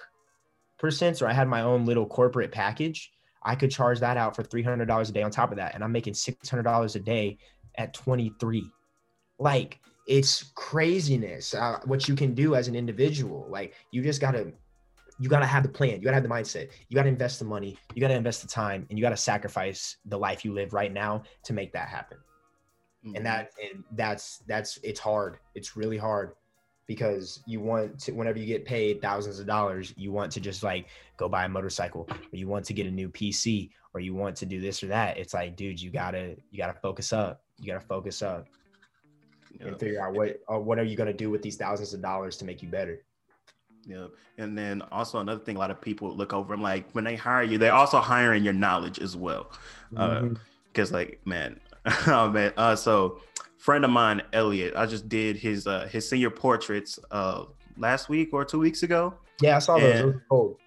[0.78, 3.12] percent or I had my own little corporate package,
[3.44, 5.74] I could charge that out for $300 a day on top of that.
[5.74, 7.38] And I'm making $600 a day
[7.76, 8.64] at 23.
[9.38, 13.46] Like it's craziness uh, what you can do as an individual.
[13.48, 14.52] Like you just got to,
[15.20, 15.98] you got to have the plan.
[15.98, 16.70] You got to have the mindset.
[16.88, 17.76] You got to invest the money.
[17.94, 20.72] You got to invest the time and you got to sacrifice the life you live
[20.72, 22.18] right now to make that happen.
[23.04, 23.16] Mm-hmm.
[23.16, 25.38] And that, and that's, that's, it's hard.
[25.54, 26.32] It's really hard
[26.86, 30.62] because you want to whenever you get paid thousands of dollars you want to just
[30.62, 34.14] like go buy a motorcycle or you want to get a new pc or you
[34.14, 37.42] want to do this or that it's like dude you gotta you gotta focus up
[37.58, 38.46] you gotta focus up
[39.58, 39.68] yep.
[39.68, 42.36] and figure out what uh, what are you gonna do with these thousands of dollars
[42.36, 43.00] to make you better
[43.86, 44.10] Yep.
[44.38, 46.54] And then also another thing, a lot of people look over.
[46.54, 49.52] I'm like, when they hire you, they're also hiring your knowledge as well.
[49.90, 50.94] Because, mm-hmm.
[50.94, 51.60] uh, like, man,
[52.06, 52.52] oh man.
[52.56, 53.20] Uh, so
[53.64, 57.44] friend of mine, Elliot, I just did his uh his senior portraits uh
[57.78, 59.14] last week or two weeks ago.
[59.40, 60.00] Yeah, I saw those.
[60.00, 60.58] And, cool.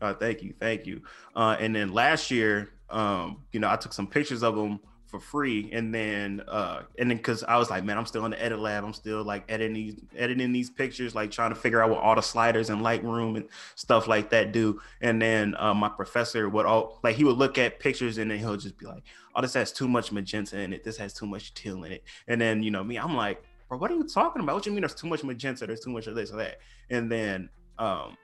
[0.00, 1.02] Uh, thank you, thank you.
[1.36, 5.18] Uh, and then last year, um, you know, I took some pictures of them for
[5.18, 8.42] free, and then uh, and then because I was like, man, I'm still in the
[8.42, 8.84] edit lab.
[8.84, 12.14] I'm still like editing these editing these pictures, like trying to figure out what all
[12.14, 14.80] the sliders and Lightroom and stuff like that do.
[15.00, 18.38] And then uh, my professor would all like he would look at pictures, and then
[18.38, 19.02] he'll just be like,
[19.34, 20.84] oh, this has too much magenta in it.
[20.84, 22.04] This has too much teal in it.
[22.26, 24.56] And then, you know, me, I'm like, bro, what are you talking about?
[24.56, 25.66] What you mean there's too much magenta?
[25.66, 26.58] There's too much of this or that.
[26.90, 27.48] And then,
[27.78, 28.16] um,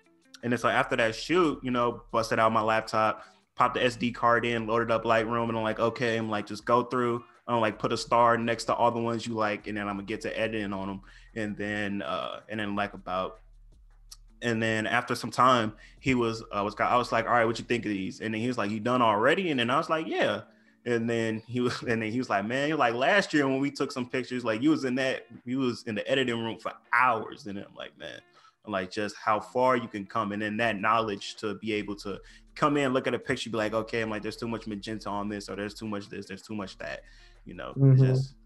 [0.43, 3.25] and it's like after that shoot, you know, busted out my laptop,
[3.57, 6.65] popped the SD card in, loaded up Lightroom, and I'm like, okay, I'm like, just
[6.65, 7.25] go through.
[7.47, 9.97] I'm like, put a star next to all the ones you like, and then I'm
[9.97, 11.01] gonna get to editing on them.
[11.35, 13.41] And then, uh, and then like about
[14.45, 17.59] and then after some time he was uh, was I was like, all right, what
[17.59, 18.21] you think of these?
[18.21, 19.51] And then he was like, you done already?
[19.51, 20.43] And then I was like, yeah.
[20.87, 23.59] And then he was, and then he was like, man, you're like last year when
[23.59, 26.59] we took some pictures, like you was in that, you was in the editing room
[26.59, 27.47] for hours.
[27.47, 28.21] And then I'm like, man,
[28.67, 32.19] like just how far you can come, and then that knowledge to be able to
[32.55, 35.09] come in, look at a picture, be like, okay, I'm like, there's too much magenta
[35.09, 37.03] on this, or there's too much this, there's too much that,
[37.45, 38.03] you know, mm-hmm.
[38.03, 38.37] just,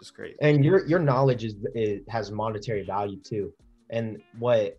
[0.00, 0.36] just crazy.
[0.40, 3.52] And your your knowledge is it has monetary value too.
[3.90, 4.78] and what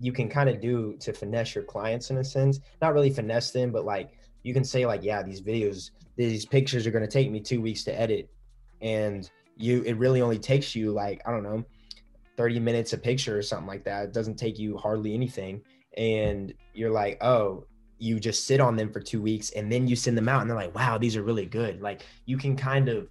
[0.00, 3.50] you can kind of do to finesse your clients in a sense not really finesse
[3.50, 4.10] them but like
[4.42, 7.60] you can say like yeah these videos these pictures are going to take me two
[7.60, 8.28] weeks to edit
[8.80, 11.64] and you it really only takes you like i don't know
[12.36, 15.62] 30 minutes a picture or something like that it doesn't take you hardly anything.
[15.96, 17.64] And you're like oh
[17.98, 20.40] you just sit on them for two weeks and then you send them out.
[20.40, 21.80] And they're like wow these are really good.
[21.80, 23.08] Like you can kind of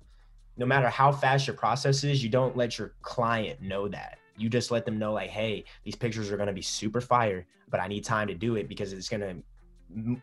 [0.57, 4.19] no matter how fast your process is you don't let your client know that.
[4.37, 7.45] You just let them know like hey these pictures are going to be super fire
[7.69, 9.35] but i need time to do it because it's going to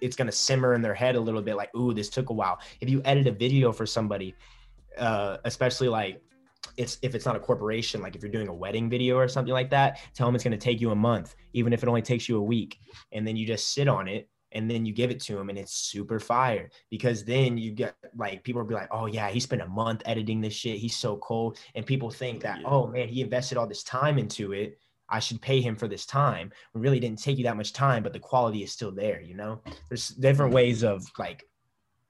[0.00, 2.32] it's going to simmer in their head a little bit like ooh this took a
[2.32, 2.58] while.
[2.80, 4.34] If you edit a video for somebody
[4.98, 6.20] uh, especially like
[6.80, 9.52] it's if it's not a corporation like if you're doing a wedding video or something
[9.52, 12.02] like that tell them it's going to take you a month even if it only
[12.02, 12.78] takes you a week.
[13.12, 15.58] And then you just sit on it and then you give it to him and
[15.58, 16.70] it's super fire.
[16.90, 20.02] Because then you get like people will be like oh yeah he spent a month
[20.06, 20.78] editing this shit.
[20.78, 22.68] He's so cool and people think that yeah.
[22.68, 24.78] oh man he invested all this time into it.
[25.08, 26.52] I should pay him for this time.
[26.74, 29.34] It really didn't take you that much time but the quality is still there you
[29.34, 29.60] know?
[29.88, 31.44] There's different ways of like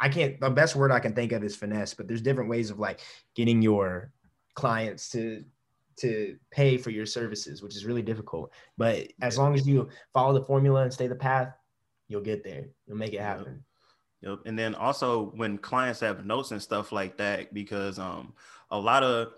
[0.03, 2.71] i can't the best word i can think of is finesse but there's different ways
[2.71, 3.01] of like
[3.35, 4.11] getting your
[4.55, 5.45] clients to
[5.97, 10.33] to pay for your services which is really difficult but as long as you follow
[10.33, 11.53] the formula and stay the path
[12.11, 12.67] you'll get there.
[12.87, 13.65] You'll make it happen.
[14.21, 14.31] Yep.
[14.31, 14.39] yep.
[14.45, 18.35] And then also when clients have notes and stuff like that, because um
[18.73, 19.33] a lot of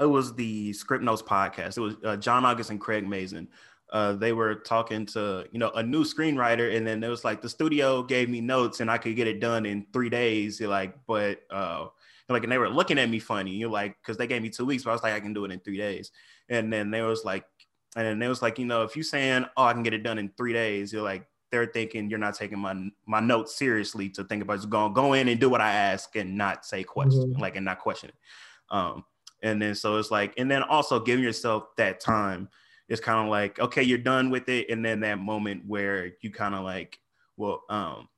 [0.00, 1.76] it was the Scriptnotes podcast.
[1.76, 3.48] It was uh, John August and Craig Mazin.
[3.90, 7.42] Uh, they were talking to you know a new screenwriter, and then it was like
[7.42, 10.60] the studio gave me notes and I could get it done in three days.
[10.60, 11.88] You're like, but uh,
[12.34, 13.52] like, and they were looking at me funny.
[13.52, 15.44] You're like, because they gave me two weeks, but I was like, I can do
[15.44, 16.10] it in three days.
[16.48, 17.44] And then they was like,
[17.96, 20.02] and then they was like, you know, if you saying, oh, I can get it
[20.02, 24.10] done in three days, you're like, they're thinking you're not taking my my notes seriously
[24.10, 26.82] to think about just going go in and do what I ask and not say
[26.82, 27.40] question mm-hmm.
[27.40, 28.14] like and not question it.
[28.70, 29.04] Um,
[29.42, 32.48] and then so it's like, and then also giving yourself that time
[32.88, 36.30] is kind of like, okay, you're done with it, and then that moment where you
[36.30, 36.98] kind of like,
[37.36, 38.08] well, um,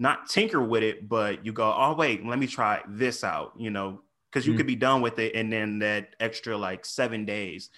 [0.00, 3.70] not tinker with it, but you go, oh wait, let me try this out, you
[3.70, 4.56] know, because you mm-hmm.
[4.56, 7.68] could be done with it, and then that extra like seven days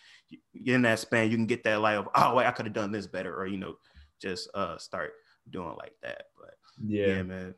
[0.54, 2.92] in that span, you can get that light of, oh wait, I could have done
[2.92, 3.74] this better, or you know,
[4.20, 5.14] just uh start
[5.50, 6.26] doing like that.
[6.38, 6.54] But
[6.86, 7.54] yeah, yeah man.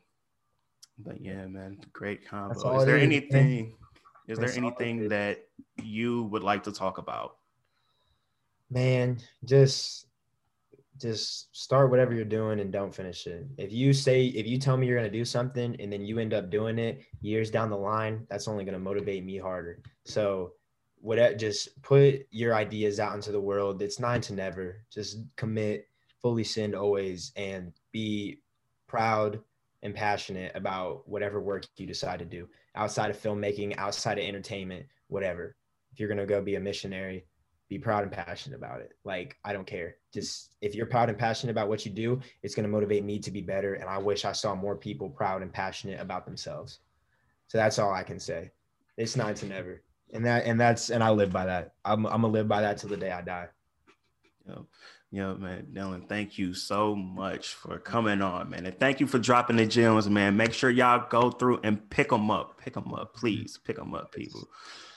[0.97, 2.79] But yeah, man, great combo.
[2.79, 3.75] Is there anything?
[4.27, 5.43] Is there anything that
[5.83, 7.35] you would like to talk about?
[8.71, 10.07] Man, just
[10.99, 13.45] just start whatever you're doing and don't finish it.
[13.57, 16.19] If you say if you tell me you're going to do something and then you
[16.19, 19.81] end up doing it years down the line, that's only going to motivate me harder.
[20.05, 20.53] So,
[21.01, 23.81] what just put your ideas out into the world.
[23.81, 24.83] It's nine to never.
[24.91, 25.87] Just commit
[26.19, 28.39] fully send always and be
[28.87, 29.39] proud
[29.83, 34.87] and passionate about whatever work you decide to do outside of filmmaking, outside of entertainment,
[35.07, 35.55] whatever.
[35.91, 37.25] If you're going to go be a missionary,
[37.67, 38.93] be proud and passionate about it.
[39.03, 39.95] Like, I don't care.
[40.13, 43.19] Just if you're proud and passionate about what you do, it's going to motivate me
[43.19, 43.75] to be better.
[43.75, 46.79] And I wish I saw more people proud and passionate about themselves.
[47.47, 48.51] So that's all I can say.
[48.97, 49.81] It's nine to never.
[50.13, 51.73] And that, and that's, and I live by that.
[51.83, 53.47] I'm, I'm gonna live by that till the day I die.
[54.47, 54.63] Yep.
[55.15, 58.65] Yeah, man, Dylan, thank you so much for coming on, man.
[58.65, 60.35] And thank you for dropping the gems, man.
[60.35, 62.59] Make sure y'all go through and pick them up.
[62.59, 63.57] Pick them up, please.
[63.63, 64.45] Pick them up, people.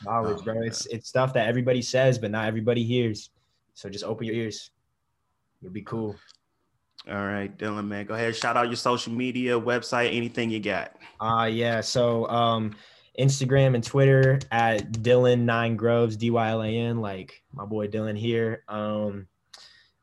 [0.05, 0.63] Knowledge, oh, bro.
[0.63, 3.31] It's it's stuff that everybody says, but not everybody hears.
[3.75, 4.73] So just open your ears.
[5.63, 6.17] You'll be cool.
[7.09, 8.05] All right, Dylan, man.
[8.05, 8.35] Go ahead.
[8.35, 10.97] Shout out your social media, website, anything you got.
[11.21, 11.81] Uh yeah.
[11.81, 12.75] So um
[13.21, 17.87] Instagram and Twitter at Dylan Nine Groves, D Y L A N, like my boy
[17.87, 18.65] Dylan here.
[18.67, 19.29] Um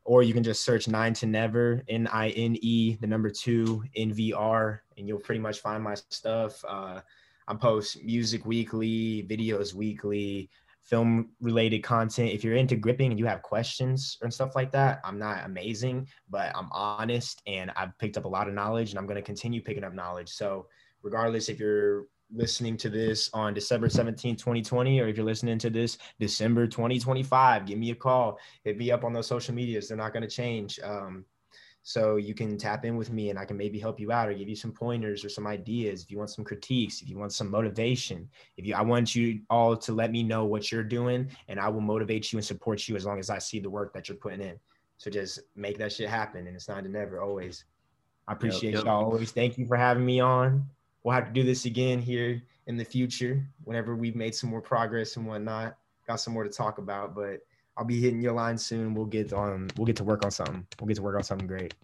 [0.06, 3.82] or you can just search nine to never N I N E the number two
[3.96, 6.64] N V R and you'll pretty much find my stuff.
[6.66, 7.00] Uh,
[7.48, 10.48] I post music weekly, videos weekly,
[10.80, 12.32] film related content.
[12.32, 16.08] If you're into gripping and you have questions and stuff like that, I'm not amazing,
[16.30, 19.22] but I'm honest and I've picked up a lot of knowledge and I'm going to
[19.22, 20.28] continue picking up knowledge.
[20.28, 20.66] So
[21.02, 25.70] regardless if you're listening to this on December 17, 2020, or if you're listening to
[25.70, 28.38] this December 2025, give me a call.
[28.64, 29.88] Hit me up on those social medias.
[29.88, 30.80] They're not going to change.
[30.80, 31.24] Um,
[31.82, 34.34] so you can tap in with me and I can maybe help you out or
[34.34, 36.02] give you some pointers or some ideas.
[36.02, 39.42] If you want some critiques, if you want some motivation, if you, I want you
[39.50, 42.88] all to let me know what you're doing and I will motivate you and support
[42.88, 44.58] you as long as I see the work that you're putting in.
[44.96, 46.48] So just make that shit happen.
[46.48, 47.66] And it's not to never always.
[48.26, 48.86] I appreciate yep, yep.
[48.86, 49.30] y'all always.
[49.30, 50.68] Thank you for having me on
[51.06, 54.60] we'll have to do this again here in the future whenever we've made some more
[54.60, 55.76] progress and whatnot.
[56.04, 57.42] Got some more to talk about, but
[57.76, 58.92] I'll be hitting your line soon.
[58.92, 59.70] We'll get on.
[59.76, 60.66] We'll get to work on something.
[60.80, 61.74] We'll get to work on something great.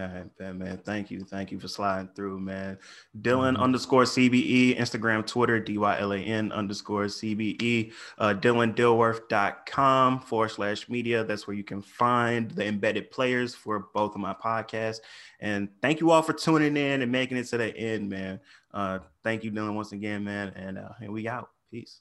[0.00, 0.78] All right, man.
[0.78, 1.24] Thank you.
[1.24, 2.78] Thank you for sliding through, man.
[3.20, 3.62] Dylan mm-hmm.
[3.62, 11.22] underscore CBE, Instagram, Twitter, D-Y-L-A-N underscore CBE, uh, DylanDilworth.com forward slash media.
[11.22, 14.98] That's where you can find the embedded players for both of my podcasts.
[15.38, 18.40] And thank you all for tuning in and making it to the end, man.
[18.72, 20.48] Uh, thank you, Dylan, once again, man.
[20.56, 21.50] And, uh, and we out.
[21.70, 22.00] Peace.